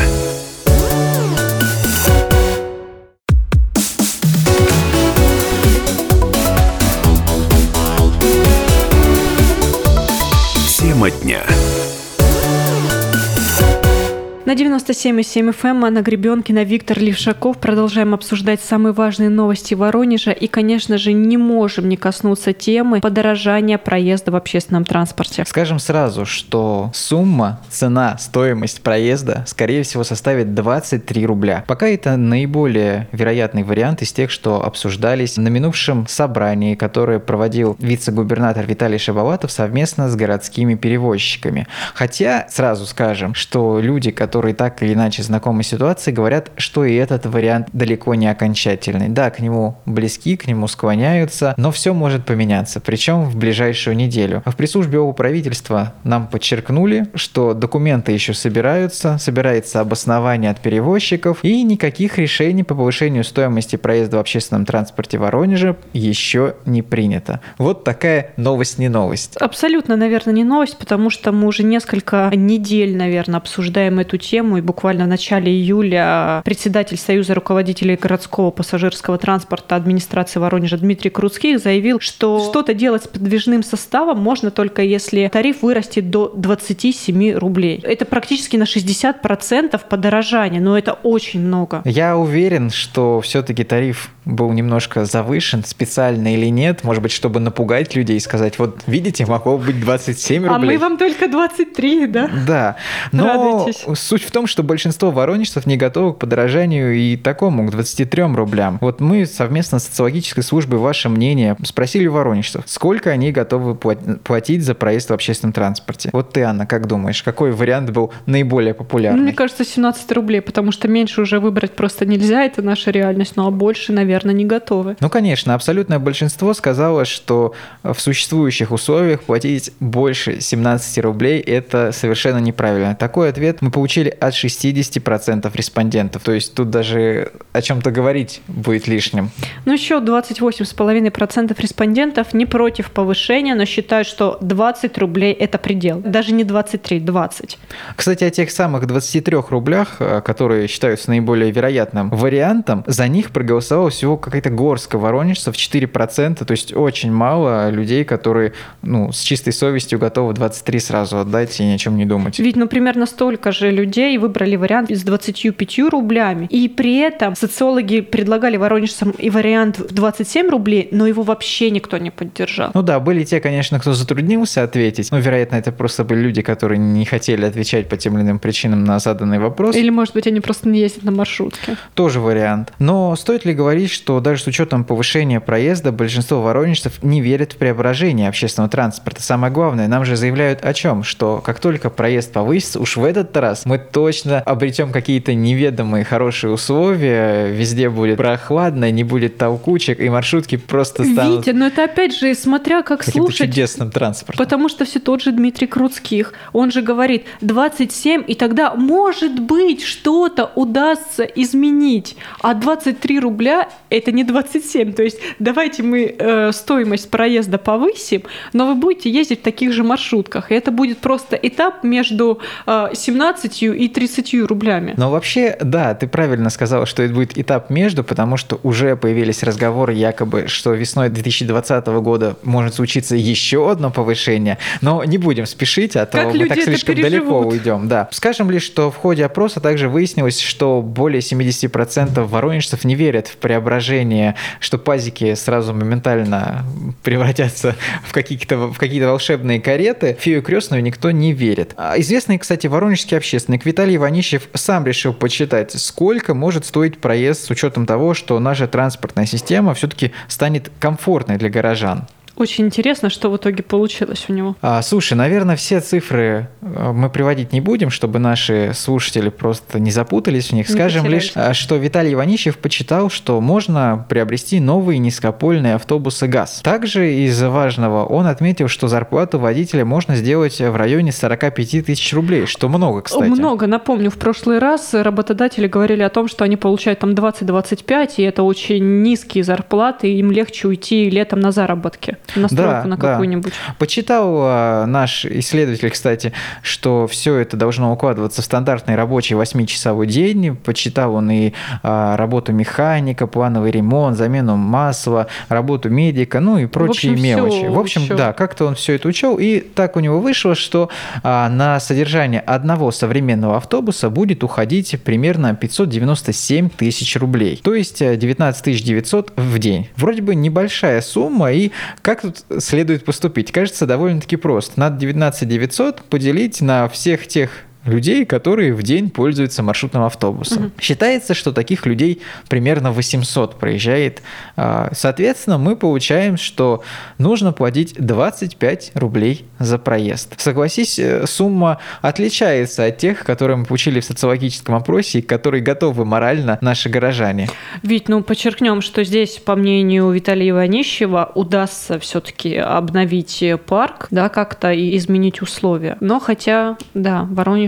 97,7 14.56 15.54
FM 15.54 15.86
Анна 15.86 16.00
Гребенкина, 16.00 16.64
Виктор 16.64 16.98
Левшаков. 16.98 17.58
Продолжаем 17.58 18.14
обсуждать 18.14 18.62
самые 18.62 18.94
важные 18.94 19.28
новости 19.28 19.74
Воронежа. 19.74 20.30
И, 20.30 20.46
конечно 20.46 20.96
же, 20.96 21.12
не 21.12 21.36
можем 21.36 21.90
не 21.90 21.98
коснуться 21.98 22.54
темы 22.54 23.02
подорожания 23.02 23.76
проезда 23.76 24.30
в 24.30 24.36
общественном 24.36 24.86
транспорте. 24.86 25.44
Скажем 25.46 25.78
сразу, 25.78 26.24
что 26.24 26.90
сумма, 26.94 27.60
цена, 27.68 28.16
стоимость 28.16 28.80
проезда, 28.80 29.44
скорее 29.46 29.82
всего, 29.82 30.04
составит 30.04 30.54
23 30.54 31.26
рубля. 31.26 31.62
Пока 31.66 31.86
это 31.88 32.16
наиболее 32.16 33.08
вероятный 33.12 33.62
вариант 33.62 34.00
из 34.00 34.14
тех, 34.14 34.30
что 34.30 34.64
обсуждались 34.64 35.36
на 35.36 35.48
минувшем 35.48 36.06
собрании, 36.06 36.76
которое 36.76 37.18
проводил 37.18 37.76
вице-губернатор 37.78 38.64
Виталий 38.64 38.98
Шабалатов 38.98 39.52
совместно 39.52 40.08
с 40.08 40.16
городскими 40.16 40.76
перевозчиками. 40.76 41.66
Хотя, 41.92 42.46
сразу 42.48 42.86
скажем, 42.86 43.34
что 43.34 43.80
люди, 43.80 44.10
которые 44.10 44.45
которые 44.46 44.54
так 44.54 44.82
или 44.82 44.94
иначе 44.94 45.22
знакомы 45.24 45.64
с 45.64 45.68
ситуацией, 45.68 46.14
говорят, 46.14 46.52
что 46.56 46.84
и 46.84 46.94
этот 46.94 47.26
вариант 47.26 47.68
далеко 47.72 48.14
не 48.14 48.28
окончательный. 48.28 49.08
Да, 49.08 49.30
к 49.30 49.40
нему 49.40 49.78
близки, 49.86 50.36
к 50.36 50.46
нему 50.46 50.68
склоняются, 50.68 51.54
но 51.56 51.72
все 51.72 51.92
может 51.92 52.24
поменяться, 52.24 52.80
причем 52.80 53.24
в 53.24 53.36
ближайшую 53.36 53.96
неделю. 53.96 54.42
В 54.46 54.54
пресс-службе 54.54 55.00
правительства 55.14 55.94
нам 56.04 56.28
подчеркнули, 56.28 57.08
что 57.14 57.54
документы 57.54 58.12
еще 58.12 58.34
собираются, 58.34 59.18
собирается 59.18 59.80
обоснование 59.80 60.52
от 60.52 60.60
перевозчиков, 60.60 61.38
и 61.42 61.64
никаких 61.64 62.18
решений 62.18 62.62
по 62.62 62.76
повышению 62.76 63.24
стоимости 63.24 63.74
проезда 63.74 64.18
в 64.18 64.20
общественном 64.20 64.64
транспорте 64.64 65.18
в 65.18 65.22
Воронеже 65.22 65.76
еще 65.92 66.54
не 66.66 66.82
принято. 66.82 67.40
Вот 67.58 67.82
такая 67.82 68.30
новость 68.36 68.78
не 68.78 68.88
новость. 68.88 69.36
Абсолютно, 69.38 69.96
наверное, 69.96 70.34
не 70.34 70.44
новость, 70.44 70.78
потому 70.78 71.10
что 71.10 71.32
мы 71.32 71.48
уже 71.48 71.64
несколько 71.64 72.30
недель, 72.32 72.96
наверное, 72.96 73.38
обсуждаем 73.38 73.98
эту 73.98 74.18
тему, 74.18 74.35
и 74.36 74.60
буквально 74.60 75.04
в 75.04 75.08
начале 75.08 75.50
июля 75.50 76.42
председатель 76.44 76.96
Союза 76.98 77.34
руководителей 77.34 77.96
городского 77.96 78.50
пассажирского 78.50 79.18
транспорта 79.18 79.76
администрации 79.76 80.38
Воронежа 80.38 80.76
Дмитрий 80.78 81.10
Круцких 81.10 81.58
заявил, 81.58 82.00
что 82.00 82.48
что-то 82.50 82.74
делать 82.74 83.04
с 83.04 83.08
подвижным 83.08 83.62
составом 83.62 84.18
можно 84.18 84.50
только 84.50 84.82
если 84.82 85.28
тариф 85.32 85.62
вырастет 85.62 86.10
до 86.10 86.32
27 86.36 87.34
рублей. 87.36 87.80
Это 87.82 88.04
практически 88.04 88.56
на 88.56 88.64
60% 88.64 89.80
подорожание, 89.88 90.60
но 90.60 90.76
это 90.76 90.92
очень 90.92 91.40
много. 91.40 91.82
Я 91.84 92.16
уверен, 92.16 92.70
что 92.70 93.20
все-таки 93.20 93.64
тариф 93.64 94.10
был 94.24 94.52
немножко 94.52 95.04
завышен, 95.04 95.64
специально 95.64 96.34
или 96.34 96.46
нет, 96.46 96.84
может 96.84 97.02
быть, 97.02 97.12
чтобы 97.12 97.40
напугать 97.40 97.94
людей 97.94 98.16
и 98.16 98.20
сказать, 98.20 98.58
вот 98.58 98.82
видите, 98.86 99.24
могло 99.24 99.56
быть 99.56 99.80
27 99.80 100.46
рублей. 100.46 100.54
А 100.54 100.58
мы 100.58 100.78
вам 100.78 100.98
только 100.98 101.28
23, 101.28 102.06
да? 102.06 102.30
Да, 102.46 102.76
но 103.12 103.26
Радуйтесь. 103.26 103.84
суть 103.94 104.25
в 104.26 104.30
том, 104.30 104.46
что 104.46 104.62
большинство 104.62 105.10
воронежцев 105.10 105.66
не 105.66 105.76
готовы 105.76 106.14
к 106.14 106.18
подорожанию 106.18 106.94
и 106.94 107.16
такому, 107.16 107.66
к 107.66 107.70
23 107.70 108.22
рублям. 108.34 108.78
Вот 108.80 109.00
мы 109.00 109.26
совместно 109.26 109.78
с 109.78 109.84
социологической 109.84 110.42
службой 110.42 110.78
ваше 110.78 111.08
мнение 111.08 111.56
спросили 111.64 112.06
воронежцев, 112.06 112.64
сколько 112.66 113.10
они 113.10 113.32
готовы 113.32 113.74
платить 113.74 114.64
за 114.64 114.74
проезд 114.74 115.10
в 115.10 115.14
общественном 115.14 115.52
транспорте. 115.52 116.10
Вот 116.12 116.32
ты, 116.32 116.42
Анна, 116.42 116.66
как 116.66 116.86
думаешь, 116.86 117.22
какой 117.22 117.52
вариант 117.52 117.90
был 117.90 118.12
наиболее 118.26 118.74
популярный? 118.74 119.22
Мне 119.22 119.32
кажется, 119.32 119.64
17 119.64 120.12
рублей, 120.12 120.40
потому 120.40 120.72
что 120.72 120.88
меньше 120.88 121.20
уже 121.22 121.40
выбрать 121.40 121.72
просто 121.72 122.04
нельзя, 122.06 122.44
это 122.44 122.62
наша 122.62 122.90
реальность, 122.90 123.34
ну 123.36 123.46
а 123.46 123.50
больше, 123.50 123.92
наверное, 123.92 124.34
не 124.34 124.44
готовы. 124.44 124.96
Ну, 125.00 125.08
конечно, 125.08 125.54
абсолютное 125.54 125.98
большинство 125.98 126.54
сказало, 126.54 127.04
что 127.04 127.54
в 127.82 127.98
существующих 127.98 128.72
условиях 128.72 129.22
платить 129.22 129.72
больше 129.80 130.40
17 130.40 130.98
рублей– 130.98 131.40
это 131.46 131.92
совершенно 131.92 132.38
неправильно. 132.38 132.94
Такой 132.94 133.28
ответ 133.28 133.62
мы 133.62 133.70
получили 133.70 134.05
от 134.08 134.34
60% 134.34 135.50
респондентов. 135.54 136.22
То 136.22 136.32
есть 136.32 136.54
тут 136.54 136.70
даже 136.70 137.32
о 137.52 137.62
чем-то 137.62 137.90
говорить 137.90 138.40
будет 138.48 138.88
лишним. 138.88 139.30
Ну, 139.64 139.72
еще 139.72 139.98
28,5% 139.98 141.54
респондентов 141.60 142.32
не 142.32 142.46
против 142.46 142.90
повышения, 142.90 143.54
но 143.54 143.64
считают, 143.64 144.08
что 144.08 144.38
20 144.40 144.96
рублей– 144.98 145.32
это 145.38 145.58
предел. 145.58 146.00
Даже 146.00 146.32
не 146.32 146.44
23, 146.44 147.00
20. 147.00 147.58
Кстати, 147.94 148.24
о 148.24 148.30
тех 148.30 148.50
самых 148.50 148.86
23 148.86 149.36
рублях, 149.50 149.96
э, 150.00 150.22
которые 150.22 150.68
считаются 150.68 151.10
наиболее 151.10 151.50
вероятным 151.50 152.10
вариантом, 152.10 152.82
за 152.86 153.08
них 153.08 153.30
проголосовало 153.30 153.90
всего 153.90 154.06
всего 154.06 154.16
какая-то 154.16 154.50
горстка 154.50 154.98
воронежцев, 154.98 155.56
4%, 155.56 156.44
то 156.44 156.52
есть 156.52 156.72
очень 156.72 157.10
мало 157.10 157.70
людей, 157.70 158.04
которые 158.04 158.52
ну, 158.82 159.10
с 159.10 159.20
чистой 159.20 159.52
совестью 159.52 159.98
готовы 159.98 160.32
23 160.32 160.78
сразу 160.78 161.18
отдать 161.18 161.58
и 161.58 161.64
ни 161.64 161.72
о 161.72 161.78
чем 161.78 161.96
не 161.96 162.06
думать. 162.06 162.38
Ведь, 162.38 162.54
ну, 162.54 162.68
примерно 162.68 163.06
столько 163.06 163.50
же 163.50 163.72
людей 163.72 163.95
выбрали 164.18 164.56
вариант 164.56 164.90
с 164.90 165.02
25 165.02 165.78
рублями. 165.90 166.46
И 166.50 166.68
при 166.68 166.98
этом 166.98 167.34
социологи 167.36 168.00
предлагали 168.00 168.56
воронежцам 168.56 169.10
и 169.10 169.30
вариант 169.30 169.78
в 169.78 169.94
27 169.94 170.48
рублей, 170.48 170.88
но 170.90 171.06
его 171.06 171.22
вообще 171.22 171.70
никто 171.70 171.98
не 171.98 172.10
поддержал. 172.10 172.70
Ну 172.74 172.82
да, 172.82 173.00
были 173.00 173.24
те, 173.24 173.40
конечно, 173.40 173.78
кто 173.80 173.92
затруднился 173.92 174.62
ответить, 174.62 175.10
но, 175.10 175.18
вероятно, 175.18 175.56
это 175.56 175.72
просто 175.72 176.04
были 176.04 176.20
люди, 176.20 176.42
которые 176.42 176.78
не 176.78 177.04
хотели 177.04 177.44
отвечать 177.44 177.88
по 177.88 177.96
тем 177.96 178.16
или 178.16 178.22
иным 178.22 178.38
причинам 178.38 178.84
на 178.84 178.98
заданный 178.98 179.38
вопрос. 179.38 179.76
Или, 179.76 179.90
может 179.90 180.14
быть, 180.14 180.26
они 180.26 180.40
просто 180.40 180.68
не 180.68 180.80
ездят 180.80 181.04
на 181.04 181.10
маршрутке. 181.10 181.76
Тоже 181.94 182.20
вариант. 182.20 182.72
Но 182.78 183.16
стоит 183.16 183.44
ли 183.44 183.54
говорить, 183.54 183.90
что 183.90 184.20
даже 184.20 184.42
с 184.42 184.46
учетом 184.46 184.84
повышения 184.84 185.40
проезда 185.40 185.92
большинство 185.92 186.42
воронежцев 186.42 187.02
не 187.02 187.20
верят 187.20 187.52
в 187.52 187.56
преображение 187.56 188.28
общественного 188.28 188.70
транспорта. 188.70 189.22
Самое 189.22 189.52
главное, 189.52 189.88
нам 189.88 190.04
же 190.04 190.16
заявляют 190.16 190.64
о 190.64 190.74
чем? 190.74 191.02
Что 191.02 191.40
как 191.44 191.60
только 191.60 191.90
проезд 191.90 192.32
повысится, 192.32 192.80
уж 192.80 192.96
в 192.96 193.04
этот 193.04 193.36
раз 193.36 193.64
мы 193.64 193.78
точно 193.92 194.40
обретем 194.40 194.92
какие-то 194.92 195.34
неведомые 195.34 196.04
хорошие 196.04 196.52
условия, 196.52 197.48
везде 197.48 197.88
будет 197.88 198.16
прохладно, 198.16 198.90
не 198.90 199.04
будет 199.04 199.38
толкучек, 199.38 200.00
и 200.00 200.08
маршрутки 200.08 200.56
просто 200.56 201.04
станут... 201.04 201.46
Витя, 201.46 201.54
но 201.56 201.66
это 201.66 201.84
опять 201.84 202.14
же, 202.14 202.34
смотря 202.34 202.82
как 202.82 203.04
слушать... 203.04 203.48
чудесным 203.48 203.90
транспортом. 203.90 204.44
Потому 204.44 204.68
что 204.68 204.84
все 204.84 205.00
тот 205.00 205.22
же 205.22 205.32
Дмитрий 205.32 205.66
Круцких, 205.66 206.32
он 206.52 206.70
же 206.70 206.82
говорит 206.82 207.24
27, 207.40 208.24
и 208.26 208.34
тогда, 208.34 208.74
может 208.74 209.38
быть, 209.40 209.82
что-то 209.82 210.50
удастся 210.54 211.24
изменить. 211.24 212.16
А 212.40 212.54
23 212.54 213.20
рубля– 213.20 213.68
это 213.90 214.12
не 214.12 214.24
27. 214.24 214.92
То 214.92 215.02
есть 215.02 215.18
давайте 215.38 215.82
мы 215.82 216.14
э, 216.18 216.52
стоимость 216.52 217.10
проезда 217.10 217.58
повысим, 217.58 218.22
но 218.52 218.66
вы 218.66 218.74
будете 218.74 219.10
ездить 219.10 219.40
в 219.40 219.42
таких 219.42 219.72
же 219.72 219.82
маршрутках. 219.82 220.50
И 220.50 220.54
это 220.54 220.70
будет 220.70 220.98
просто 220.98 221.36
этап 221.36 221.84
между 221.84 222.40
э, 222.66 222.88
17 222.92 223.62
и 223.62 223.75
30 223.88 224.34
рублями. 224.46 224.94
Но 224.96 225.10
вообще, 225.10 225.56
да, 225.60 225.94
ты 225.94 226.06
правильно 226.06 226.50
сказала, 226.50 226.86
что 226.86 227.02
это 227.02 227.14
будет 227.14 227.38
этап 227.38 227.70
между, 227.70 228.04
потому 228.04 228.36
что 228.36 228.60
уже 228.62 228.96
появились 228.96 229.42
разговоры 229.42 229.94
якобы, 229.94 230.46
что 230.48 230.72
весной 230.72 231.08
2020 231.08 231.86
года 231.86 232.36
может 232.42 232.74
случиться 232.74 233.16
еще 233.16 233.70
одно 233.70 233.90
повышение. 233.90 234.58
Но 234.80 235.04
не 235.04 235.18
будем 235.18 235.46
спешить, 235.46 235.96
а 235.96 236.06
то 236.06 236.18
как 236.18 236.34
мы 236.34 236.48
так 236.48 236.62
слишком 236.62 236.94
переживут? 236.96 237.28
далеко 237.28 237.48
уйдем. 237.48 237.88
Да. 237.88 238.08
Скажем 238.12 238.50
лишь, 238.50 238.62
что 238.62 238.90
в 238.90 238.96
ходе 238.96 239.24
опроса 239.24 239.60
также 239.60 239.88
выяснилось, 239.88 240.40
что 240.40 240.82
более 240.82 241.20
70% 241.20 242.24
воронежцев 242.24 242.84
не 242.84 242.94
верят 242.94 243.28
в 243.28 243.36
преображение 243.36 244.34
что 244.60 244.78
пазики 244.78 245.34
сразу 245.34 245.74
моментально 245.74 246.64
превратятся 247.02 247.76
в 248.04 248.12
какие-то 248.12 248.56
в 248.68 248.78
какие-то 248.78 249.08
волшебные 249.08 249.60
кареты, 249.60 250.16
фею 250.18 250.42
крестную 250.42 250.82
никто 250.82 251.10
не 251.10 251.32
верит. 251.32 251.72
А 251.76 251.98
известный, 251.98 252.38
кстати, 252.38 252.66
воронежский 252.66 253.16
общественник 253.16 253.65
Виталий 253.66 253.96
Иванищев 253.96 254.48
сам 254.54 254.86
решил 254.86 255.12
подсчитать, 255.12 255.72
сколько 255.72 256.34
может 256.34 256.64
стоить 256.64 256.98
проезд 256.98 257.44
с 257.46 257.50
учетом 257.50 257.84
того, 257.84 258.14
что 258.14 258.38
наша 258.38 258.68
транспортная 258.68 259.26
система 259.26 259.74
все-таки 259.74 260.12
станет 260.28 260.70
комфортной 260.78 261.36
для 261.36 261.50
горожан. 261.50 262.06
Очень 262.36 262.66
интересно, 262.66 263.08
что 263.08 263.30
в 263.30 263.36
итоге 263.36 263.62
получилось 263.62 264.26
у 264.28 264.32
него. 264.32 264.56
А, 264.60 264.82
слушай, 264.82 265.14
наверное, 265.14 265.56
все 265.56 265.80
цифры 265.80 266.48
э, 266.60 266.92
мы 266.92 267.08
приводить 267.08 267.52
не 267.52 267.62
будем, 267.62 267.88
чтобы 267.90 268.18
наши 268.18 268.72
слушатели 268.74 269.30
просто 269.30 269.80
не 269.80 269.90
запутались 269.90 270.50
в 270.50 270.52
них. 270.52 270.68
Не 270.68 270.74
Скажем 270.74 271.04
потерялись. 271.04 271.24
лишь, 271.24 271.32
а, 271.34 271.54
что 271.54 271.76
Виталий 271.76 272.12
Иванищев 272.12 272.58
почитал, 272.58 273.08
что 273.08 273.40
можно 273.40 274.04
приобрести 274.08 274.60
новые 274.60 274.98
низкопольные 274.98 275.76
автобусы 275.76 276.26
ГАЗ. 276.26 276.60
Также 276.62 277.12
из 277.12 277.42
важного 277.42 278.04
он 278.04 278.26
отметил, 278.26 278.68
что 278.68 278.88
зарплату 278.88 279.38
водителя 279.38 279.84
можно 279.84 280.14
сделать 280.16 280.60
в 280.60 280.76
районе 280.76 281.12
45 281.12 281.86
тысяч 281.86 282.12
рублей, 282.12 282.46
что 282.46 282.68
много, 282.68 283.02
кстати. 283.02 283.30
Много. 283.30 283.66
Напомню, 283.66 284.10
в 284.10 284.16
прошлый 284.16 284.58
раз 284.58 284.92
работодатели 284.92 285.66
говорили 285.66 286.02
о 286.02 286.10
том, 286.10 286.28
что 286.28 286.44
они 286.44 286.56
получают 286.56 286.98
там 286.98 287.10
20-25, 287.10 288.14
и 288.18 288.22
это 288.22 288.42
очень 288.42 289.02
низкие 289.02 289.42
зарплаты, 289.42 290.12
и 290.12 290.18
им 290.18 290.30
легче 290.30 290.68
уйти 290.68 291.08
летом 291.08 291.40
на 291.40 291.52
заработки, 291.52 292.18
на 292.34 292.48
стройку 292.48 292.72
Да, 292.72 292.84
на 292.84 292.96
да. 292.96 293.12
какую-нибудь. 293.12 293.52
Почитал 293.78 294.34
а, 294.38 294.86
наш 294.86 295.24
исследователь, 295.24 295.90
кстати, 295.90 296.32
что 296.62 297.06
все 297.06 297.36
это 297.36 297.56
должно 297.56 297.92
укладываться 297.92 298.42
в 298.42 298.44
стандартный 298.44 298.94
рабочий 298.96 299.34
8-часовой 299.34 300.06
день. 300.06 300.56
Почитал 300.56 301.14
он 301.14 301.30
и 301.30 301.52
а, 301.82 302.16
работу 302.16 302.52
механика, 302.52 303.26
плановый 303.26 303.70
ремонт, 303.70 304.16
замену 304.16 304.56
масла, 304.56 305.28
работу 305.48 305.90
медика, 305.90 306.40
ну 306.40 306.58
и 306.58 306.66
прочие 306.66 307.12
общем, 307.12 307.24
всё 307.24 307.36
мелочи. 307.36 307.66
В 307.66 307.78
общем, 307.78 308.04
учёл. 308.04 308.16
да, 308.16 308.32
как-то 308.32 308.66
он 308.66 308.74
все 308.74 308.94
это 308.94 309.08
учел, 309.08 309.36
и 309.38 309.60
так 309.60 309.96
у 309.96 310.00
него 310.00 310.20
вышло, 310.20 310.54
что 310.54 310.88
а, 311.22 311.48
на 311.48 311.80
содержание 311.80 312.40
одного 312.40 312.90
современного 312.90 313.56
автобуса 313.56 314.10
будет 314.10 314.42
уходить 314.44 315.00
примерно 315.02 315.54
597 315.54 316.68
тысяч 316.70 317.16
рублей, 317.16 317.60
то 317.62 317.74
есть 317.74 318.02
э, 318.02 318.16
19 318.16 318.84
900 318.84 319.32
в 319.36 319.58
день. 319.58 319.88
Вроде 319.96 320.22
бы 320.22 320.34
небольшая 320.34 321.00
сумма, 321.00 321.52
и 321.52 321.70
как 322.02 322.15
тут 322.22 322.44
следует 322.62 323.04
поступить? 323.04 323.52
Кажется, 323.52 323.86
довольно-таки 323.86 324.36
просто. 324.36 324.78
Надо 324.78 324.98
19 324.98 325.48
900 325.48 326.02
поделить 326.04 326.60
на 326.60 326.88
всех 326.88 327.26
тех 327.26 327.50
людей, 327.86 328.24
которые 328.24 328.74
в 328.74 328.82
день 328.82 329.10
пользуются 329.10 329.62
маршрутным 329.62 330.02
автобусом. 330.02 330.72
Считается, 330.80 331.34
что 331.34 331.52
таких 331.52 331.86
людей 331.86 332.20
примерно 332.48 332.92
800 332.92 333.58
проезжает. 333.58 334.22
А, 334.56 334.90
Соответственно, 334.92 335.58
мы 335.58 335.76
получаем, 335.76 336.36
что 336.36 336.82
нужно 337.18 337.52
платить 337.52 337.94
25 337.98 338.92
рублей 338.94 339.44
за 339.58 339.78
проезд. 339.78 340.34
Согласись, 340.40 340.98
э, 340.98 341.26
сумма 341.26 341.78
отличается 342.02 342.86
от 342.86 342.98
тех, 342.98 343.24
которые 343.24 343.56
мы 343.56 343.64
получили 343.64 344.00
в 344.00 344.04
социологическом 344.04 344.74
опросе, 344.74 345.20
и 345.20 345.22
которые 345.22 345.62
готовы 345.62 346.04
морально 346.04 346.58
наши 346.60 346.88
горожане. 346.88 347.48
Ведь, 347.82 348.08
ну, 348.08 348.22
подчеркнем, 348.22 348.80
что 348.80 349.04
здесь, 349.04 349.38
по 349.38 349.54
мнению 349.54 350.10
Виталия 350.10 350.50
Иванищева, 350.50 351.32
удастся 351.34 351.98
все-таки 351.98 352.56
обновить 352.56 353.44
парк, 353.66 354.08
да, 354.10 354.28
как-то 354.28 354.72
и 354.72 354.96
изменить 354.96 355.40
условия. 355.42 355.96
Но 356.00 356.20
хотя, 356.20 356.76
да, 356.94 357.22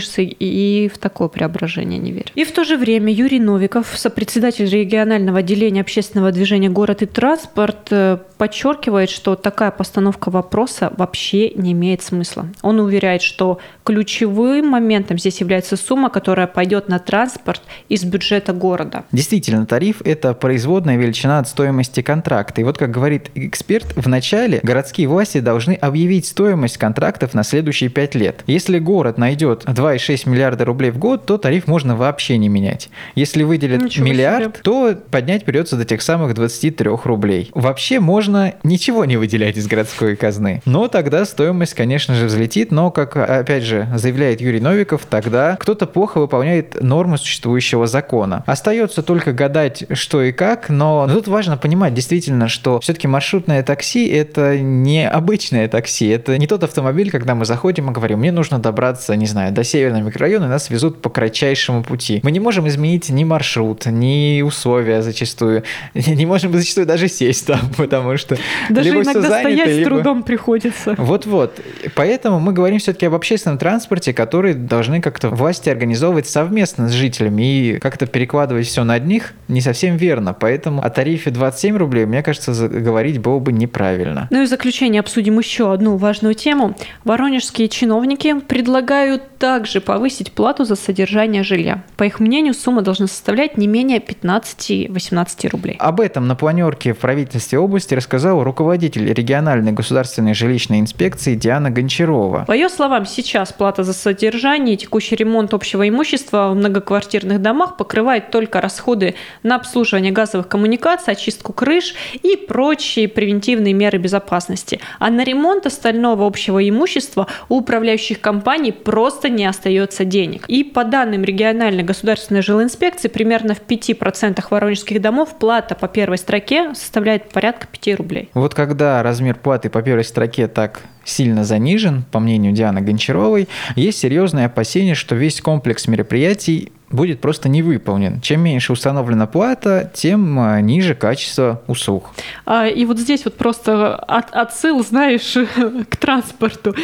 воронежцы 0.08 0.24
и 0.24 0.88
в 0.88 0.98
такое 0.98 1.28
преображение 1.28 1.98
не 1.98 2.12
верят. 2.12 2.32
И 2.34 2.44
в 2.44 2.52
то 2.52 2.64
же 2.64 2.76
время 2.76 3.12
Юрий 3.12 3.40
Новиков, 3.40 3.86
сопредседатель 3.96 4.68
регионального 4.68 5.38
отделения 5.38 5.80
общественного 5.80 6.32
движения 6.32 6.68
«Город 6.68 7.02
и 7.02 7.06
транспорт», 7.06 7.88
э, 7.90 8.18
подчеркивает, 8.38 9.10
что 9.10 9.34
такая 9.34 9.70
постановка 9.70 10.30
вопроса 10.30 10.92
вообще 10.96 11.50
не 11.50 11.72
имеет 11.72 12.02
смысла. 12.02 12.46
Он 12.62 12.80
уверяет, 12.80 13.22
что 13.22 13.58
ключевым 13.84 14.68
моментом 14.68 15.18
здесь 15.18 15.40
является 15.40 15.76
сумма, 15.76 16.10
которая 16.10 16.46
пойдет 16.46 16.88
на 16.88 16.98
транспорт 16.98 17.62
из 17.88 18.04
бюджета 18.04 18.52
города. 18.52 19.04
Действительно, 19.12 19.66
тариф– 19.66 20.02
это 20.04 20.34
производная 20.34 20.96
величина 20.96 21.38
от 21.38 21.48
стоимости 21.48 22.02
контракта. 22.02 22.60
И 22.60 22.64
вот, 22.64 22.78
как 22.78 22.90
говорит 22.90 23.30
эксперт, 23.34 23.86
в 23.96 24.08
начале 24.08 24.60
городские 24.62 25.08
власти 25.08 25.40
должны 25.40 25.74
объявить 25.74 26.26
стоимость 26.26 26.78
контрактов 26.78 27.34
на 27.34 27.42
следующие 27.42 27.90
5 27.90 28.14
лет. 28.14 28.44
Если 28.46 28.78
город 28.78 29.18
найдет 29.18 29.62
2,6 29.98 30.28
миллиарда 30.28 30.64
рублей 30.64 30.90
в 30.90 30.98
год, 30.98 31.26
то 31.26 31.38
тариф 31.38 31.66
можно 31.66 31.96
вообще 31.96 32.38
не 32.38 32.48
менять. 32.48 32.88
Если 33.14 33.42
выделят 33.42 33.82
Ничего 33.82 34.06
миллиард, 34.06 34.56
себе. 34.56 34.62
то 34.62 34.98
поднять 35.10 35.44
придется 35.44 35.76
до 35.76 35.84
тех 35.84 36.02
самых 36.02 36.34
23 36.34 36.90
рублей. 37.04 37.50
Вообще 37.54 38.00
можно 38.00 38.54
ничего 38.62 39.04
не 39.04 39.16
выделять 39.16 39.56
из 39.56 39.66
городской 39.66 40.16
казны. 40.16 40.62
Но 40.64 40.88
тогда 40.88 41.24
стоимость, 41.24 41.74
конечно 41.74 42.14
же, 42.14 42.26
взлетит, 42.26 42.70
но, 42.70 42.90
как 42.90 43.16
опять 43.16 43.64
же 43.64 43.88
заявляет 43.94 44.40
Юрий 44.40 44.60
Новиков, 44.60 45.04
тогда 45.08 45.56
кто-то 45.56 45.86
плохо 45.86 46.18
выполняет 46.18 46.82
нормы 46.82 47.18
существующего 47.18 47.86
закона. 47.86 48.44
Остается 48.46 49.02
только 49.02 49.32
гадать, 49.32 49.84
что 49.92 50.22
и 50.22 50.32
как, 50.32 50.68
но 50.68 51.08
тут 51.12 51.28
важно 51.28 51.56
понимать 51.56 51.94
действительно, 51.94 52.48
что 52.48 52.80
все-таки 52.80 53.08
маршрутное 53.08 53.62
такси— 53.62 54.06
это 54.08 54.58
не 54.58 55.08
обычное 55.08 55.68
такси, 55.68 56.08
это 56.08 56.38
не 56.38 56.46
тот 56.46 56.62
автомобиль, 56.62 57.10
когда 57.10 57.34
мы 57.34 57.44
заходим 57.44 57.90
и 57.90 57.92
говорим, 57.92 58.20
мне 58.20 58.32
нужно 58.32 58.58
добраться, 58.58 59.16
не 59.16 59.26
знаю, 59.26 59.52
до 59.52 59.64
7 59.64 59.77
северном 59.78 60.06
микрорайоне 60.06 60.48
нас 60.48 60.70
везут 60.70 61.00
по 61.00 61.08
кратчайшему 61.08 61.84
пути. 61.84 62.20
Мы 62.24 62.32
не 62.32 62.40
можем 62.40 62.66
изменить 62.66 63.10
ни 63.10 63.22
маршрут, 63.22 63.86
ни 63.86 64.42
условия 64.42 65.02
зачастую. 65.02 65.62
Не 65.94 66.26
можем 66.26 66.52
зачастую 66.52 66.86
даже 66.86 67.06
сесть 67.08 67.46
там, 67.46 67.60
потому 67.76 68.16
что 68.16 68.36
даже 68.70 68.90
либо 68.90 69.02
иногда 69.02 69.20
все 69.20 69.28
занято, 69.28 69.40
стоять 69.40 69.68
либо... 69.68 69.80
с 69.80 69.84
трудом 69.84 70.22
приходится. 70.22 70.94
Вот-вот. 70.98 71.60
Поэтому 71.94 72.40
мы 72.40 72.52
говорим 72.52 72.78
все-таки 72.78 73.06
об 73.06 73.14
общественном 73.14 73.58
транспорте, 73.58 74.12
который 74.12 74.54
должны 74.54 75.00
как-то 75.00 75.28
власти 75.28 75.68
организовывать 75.68 76.26
совместно 76.26 76.88
с 76.88 76.92
жителями 76.92 77.42
и 77.42 77.78
как-то 77.78 78.06
перекладывать 78.06 78.66
все 78.66 78.82
на 78.82 78.94
одних 78.94 79.34
не 79.46 79.60
совсем 79.60 79.96
верно. 79.96 80.34
Поэтому 80.34 80.82
о 80.82 80.90
тарифе 80.90 81.30
27 81.30 81.76
рублей, 81.76 82.06
мне 82.06 82.22
кажется, 82.22 82.52
говорить 82.68 83.18
было 83.18 83.38
бы 83.38 83.52
неправильно. 83.52 84.26
Ну 84.30 84.42
и 84.42 84.46
в 84.46 84.48
заключение 84.48 85.00
обсудим 85.00 85.38
еще 85.38 85.72
одну 85.72 85.96
важную 85.96 86.34
тему. 86.34 86.74
Воронежские 87.04 87.68
чиновники 87.68 88.40
предлагают 88.40 89.22
также 89.38 89.67
повысить 89.76 90.32
плату 90.32 90.64
за 90.64 90.74
содержание 90.74 91.42
жилья. 91.42 91.84
По 91.96 92.04
их 92.04 92.20
мнению, 92.20 92.54
сумма 92.54 92.82
должна 92.82 93.06
составлять 93.06 93.58
не 93.58 93.66
менее 93.66 93.98
15-18 93.98 95.48
рублей. 95.50 95.76
Об 95.78 96.00
этом 96.00 96.26
на 96.26 96.34
планерке 96.34 96.94
в 96.94 96.98
правительстве 96.98 97.58
области 97.58 97.94
рассказал 97.94 98.42
руководитель 98.42 99.12
региональной 99.12 99.72
государственной 99.72 100.34
жилищной 100.34 100.80
инспекции 100.80 101.34
Диана 101.34 101.70
Гончарова. 101.70 102.44
По 102.46 102.52
ее 102.52 102.68
словам, 102.68 103.04
сейчас 103.06 103.52
плата 103.52 103.82
за 103.84 103.92
содержание 103.92 104.74
и 104.74 104.78
текущий 104.78 105.16
ремонт 105.16 105.52
общего 105.52 105.88
имущества 105.88 106.50
в 106.50 106.56
многоквартирных 106.56 107.42
домах 107.42 107.76
покрывает 107.76 108.30
только 108.30 108.60
расходы 108.60 109.14
на 109.42 109.56
обслуживание 109.56 110.12
газовых 110.12 110.48
коммуникаций, 110.48 111.12
очистку 111.12 111.52
крыш 111.52 111.94
и 112.22 112.36
прочие 112.36 113.08
превентивные 113.08 113.74
меры 113.74 113.98
безопасности. 113.98 114.80
А 114.98 115.10
на 115.10 115.24
ремонт 115.24 115.66
остального 115.66 116.26
общего 116.26 116.66
имущества 116.66 117.26
у 117.48 117.58
управляющих 117.58 118.20
компаний 118.20 118.72
просто 118.72 119.28
не 119.28 119.44
остается 119.44 119.57
денег. 120.04 120.44
И 120.48 120.64
по 120.64 120.84
данным 120.84 121.24
региональной 121.24 121.82
государственной 121.82 122.42
жилинспекции, 122.42 123.08
примерно 123.08 123.54
в 123.54 123.62
5% 123.66 124.42
воронежских 124.50 125.00
домов 125.00 125.38
плата 125.38 125.74
по 125.74 125.88
первой 125.88 126.18
строке 126.18 126.74
составляет 126.74 127.30
порядка 127.30 127.66
5 127.66 127.96
рублей. 127.96 128.28
Вот 128.34 128.54
когда 128.54 129.02
размер 129.02 129.36
платы 129.36 129.70
по 129.70 129.82
первой 129.82 130.04
строке 130.04 130.48
так 130.48 130.82
сильно 131.04 131.44
занижен, 131.44 132.04
по 132.10 132.20
мнению 132.20 132.52
Дианы 132.52 132.80
Гончаровой, 132.80 133.48
есть 133.76 133.98
серьезное 133.98 134.46
опасение, 134.46 134.94
что 134.94 135.14
весь 135.14 135.40
комплекс 135.40 135.88
мероприятий 135.88 136.72
будет 136.90 137.20
просто 137.20 137.48
не 137.48 137.62
выполнен. 137.62 138.20
Чем 138.20 138.40
меньше 138.40 138.72
установлена 138.72 139.26
плата, 139.26 139.90
тем 139.94 140.38
а, 140.40 140.60
ниже 140.60 140.94
качество 140.94 141.62
услуг. 141.66 142.10
А, 142.46 142.66
И 142.66 142.84
вот 142.84 142.98
здесь 142.98 143.24
вот 143.24 143.36
просто 143.36 143.94
от- 143.94 144.34
отсыл, 144.34 144.82
знаешь, 144.84 145.34
к 145.90 145.96
транспорту. 145.96 146.74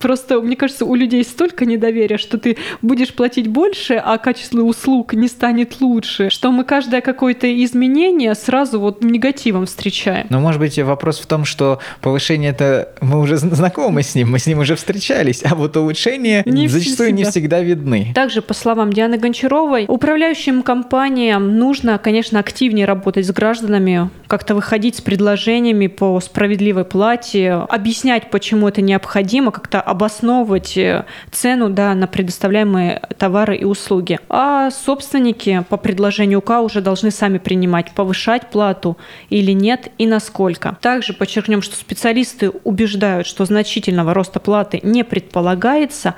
Просто, 0.00 0.40
мне 0.40 0.56
кажется, 0.56 0.84
у 0.84 0.94
людей 0.94 1.22
столько 1.24 1.64
недоверия, 1.64 2.18
что 2.18 2.38
ты 2.38 2.56
будешь 2.82 3.14
платить 3.14 3.48
больше, 3.48 3.94
а 3.94 4.18
качество 4.18 4.60
услуг 4.62 5.14
не 5.14 5.28
станет 5.28 5.80
лучше, 5.80 6.30
что 6.30 6.50
мы 6.50 6.64
каждое 6.64 7.00
какое-то 7.00 7.46
изменение 7.64 8.34
сразу 8.34 8.80
вот 8.80 9.04
негативом 9.04 9.66
встречаем. 9.66 10.26
Но, 10.30 10.40
может 10.40 10.60
быть, 10.60 10.78
вопрос 10.78 11.20
в 11.20 11.26
том, 11.26 11.44
что 11.44 11.78
повышение 12.00 12.50
это 12.50 12.88
мы 13.00 13.20
уже 13.20 13.34
зн- 13.36 13.54
знакомы 13.54 14.02
с 14.02 14.14
ним, 14.14 14.30
мы 14.32 14.38
с 14.38 14.46
ним 14.46 14.58
уже 14.58 14.74
встречались, 14.76 15.42
а 15.44 15.54
вот 15.54 15.76
улучшения 15.76 16.42
Не 16.46 16.68
зачастую 16.68 17.14
не 17.14 17.22
всегда. 17.24 17.30
всегда 17.30 17.60
видны. 17.60 18.12
Также, 18.14 18.42
по 18.42 18.54
словам 18.54 18.92
Дианы 18.92 19.18
Гончаровой, 19.18 19.51
управляющим 19.88 20.62
компаниям 20.62 21.58
нужно, 21.58 21.98
конечно, 21.98 22.38
активнее 22.38 22.86
работать 22.86 23.26
с 23.26 23.30
гражданами, 23.30 24.10
как-то 24.26 24.54
выходить 24.54 24.96
с 24.96 25.00
предложениями 25.00 25.86
по 25.86 26.18
справедливой 26.20 26.84
плате, 26.84 27.52
объяснять, 27.52 28.30
почему 28.30 28.68
это 28.68 28.80
необходимо, 28.80 29.50
как-то 29.50 29.80
обосновывать 29.80 30.76
э, 30.76 31.04
цену 31.30 31.68
да, 31.68 31.94
на 31.94 32.06
предоставляемые 32.06 33.02
товары 33.18 33.56
и 33.56 33.64
услуги. 33.64 34.18
А 34.28 34.70
собственники 34.70 35.64
по 35.68 35.76
предложению 35.76 36.38
УК 36.38 36.60
уже 36.60 36.80
должны 36.80 37.10
сами 37.10 37.38
принимать, 37.38 37.92
повышать 37.92 38.50
плату 38.50 38.96
или 39.28 39.52
нет 39.52 39.88
и 39.98 40.06
насколько. 40.06 40.78
Также 40.80 41.12
подчеркнем, 41.12 41.62
что 41.62 41.76
специалисты 41.76 42.50
убеждают, 42.64 43.26
что 43.26 43.44
значительного 43.44 44.14
роста 44.14 44.40
платы 44.40 44.80
не 44.82 45.04
предполагается, 45.04 46.14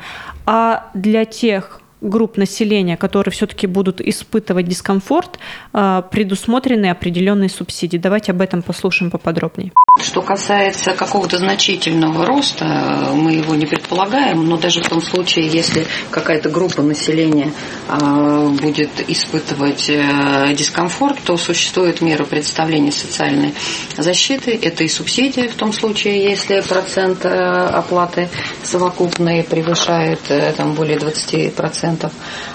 а 0.46 0.90
для 0.94 1.24
тех 1.24 1.80
групп 2.08 2.36
населения, 2.36 2.96
которые 2.96 3.32
все-таки 3.32 3.66
будут 3.66 4.00
испытывать 4.00 4.66
дискомфорт, 4.66 5.38
а, 5.72 6.02
предусмотрены 6.02 6.90
определенные 6.90 7.48
субсидии. 7.48 7.98
Давайте 7.98 8.32
об 8.32 8.40
этом 8.40 8.62
послушаем 8.62 9.10
поподробнее. 9.10 9.72
Что 10.02 10.22
касается 10.22 10.90
какого-то 10.94 11.38
значительного 11.38 12.26
роста, 12.26 13.12
мы 13.14 13.34
его 13.34 13.54
не 13.54 13.64
предполагаем, 13.64 14.44
но 14.44 14.56
даже 14.56 14.82
в 14.82 14.88
том 14.88 15.00
случае, 15.00 15.46
если 15.46 15.86
какая-то 16.10 16.48
группа 16.48 16.82
населения 16.82 17.52
а, 17.88 18.48
будет 18.48 18.90
испытывать 19.08 19.88
э, 19.88 20.52
дискомфорт, 20.52 21.20
то 21.24 21.36
существует 21.36 22.00
мера 22.00 22.24
представления 22.24 22.90
социальной 22.90 23.54
защиты. 23.96 24.58
Это 24.60 24.82
и 24.82 24.88
субсидия 24.88 25.48
в 25.48 25.54
том 25.54 25.72
случае, 25.72 26.24
если 26.24 26.60
процент 26.62 27.24
э, 27.24 27.28
оплаты 27.28 28.28
совокупной 28.64 29.44
превышает 29.44 30.22
э, 30.28 30.54
там, 30.56 30.74
более 30.74 30.98
20%. 30.98 32.10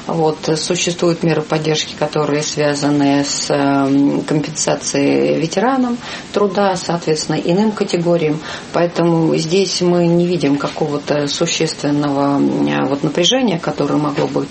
Вот. 0.07 0.49
Существуют 0.59 1.23
меры 1.23 1.41
поддержки, 1.41 1.95
которые 1.97 2.43
связаны 2.43 3.23
с 3.23 3.47
компенсацией 4.27 5.39
ветеранам 5.39 5.97
труда, 6.33 6.75
соответственно, 6.75 7.28
соответственно, 7.29 7.35
иным 7.35 7.71
категориям. 7.71 8.39
Поэтому 8.73 9.35
здесь 9.37 9.81
мы 9.81 10.07
не 10.07 10.25
видим 10.25 10.57
какого-то 10.57 11.27
существенного 11.27 12.39
вот 12.85 13.03
напряжения, 13.03 13.59
которое 13.59 13.95
могло 13.95 14.27
бы, 14.27 14.45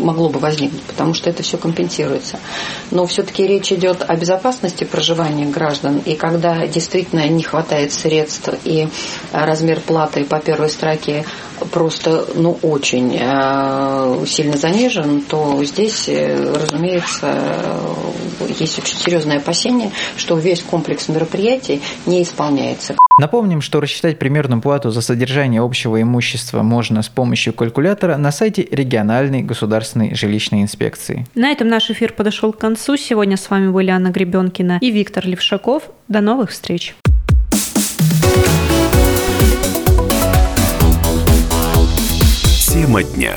могло 0.00 0.28
бы 0.28 0.38
возникнуть, 0.38 0.82
потому 0.82 1.14
что 1.14 1.30
это 1.30 1.42
все 1.42 1.56
компенсируется. 1.56 2.38
Но 2.90 3.06
все-таки 3.06 3.46
речь 3.46 3.72
идет 3.72 4.04
о 4.06 4.16
безопасности 4.16 4.84
проживания 4.84 5.46
граждан, 5.46 5.98
и 6.04 6.14
когда 6.14 6.66
действительно 6.66 7.26
не 7.28 7.42
хватает 7.42 7.92
средств 7.92 8.50
и 8.64 8.88
размер 9.32 9.80
платы 9.80 10.24
по 10.24 10.38
первой 10.38 10.70
строке 10.70 11.24
просто 11.72 12.24
ну, 12.34 12.56
очень 12.62 13.18
э, 13.20 14.24
сильно 14.26 14.56
занижен, 14.56 15.22
то 15.22 15.62
здесь, 15.64 16.08
э, 16.08 16.54
разумеется, 16.54 17.34
есть 18.46 18.78
очень 18.78 18.96
серьезное 18.96 19.38
опасение, 19.38 19.90
что 20.16 20.36
весь 20.36 20.62
комплекс 20.62 21.08
мероприятий 21.08 21.80
не 22.06 22.22
исполняется. 22.22 22.96
Напомним, 23.18 23.60
что 23.60 23.80
рассчитать 23.80 24.18
примерную 24.18 24.62
плату 24.62 24.90
за 24.90 25.00
содержание 25.00 25.60
общего 25.60 26.00
имущества 26.00 26.62
можно 26.62 27.02
с 27.02 27.08
помощью 27.08 27.52
калькулятора 27.52 28.16
на 28.16 28.30
сайте 28.30 28.66
региональной 28.70 29.42
государственной 29.42 30.14
жилищной 30.14 30.62
инспекции. 30.62 31.26
На 31.34 31.50
этом 31.50 31.68
наш 31.68 31.90
эфир 31.90 32.12
подошел 32.12 32.52
к 32.52 32.58
концу. 32.58 32.96
Сегодня 32.96 33.36
с 33.36 33.50
вами 33.50 33.70
были 33.70 33.90
Анна 33.90 34.10
Гребенкина 34.10 34.78
и 34.80 34.90
Виктор 34.90 35.26
Левшаков. 35.26 35.84
До 36.06 36.20
новых 36.20 36.50
встреч! 36.50 36.94
Тема 42.72 43.02
дня. 43.02 43.34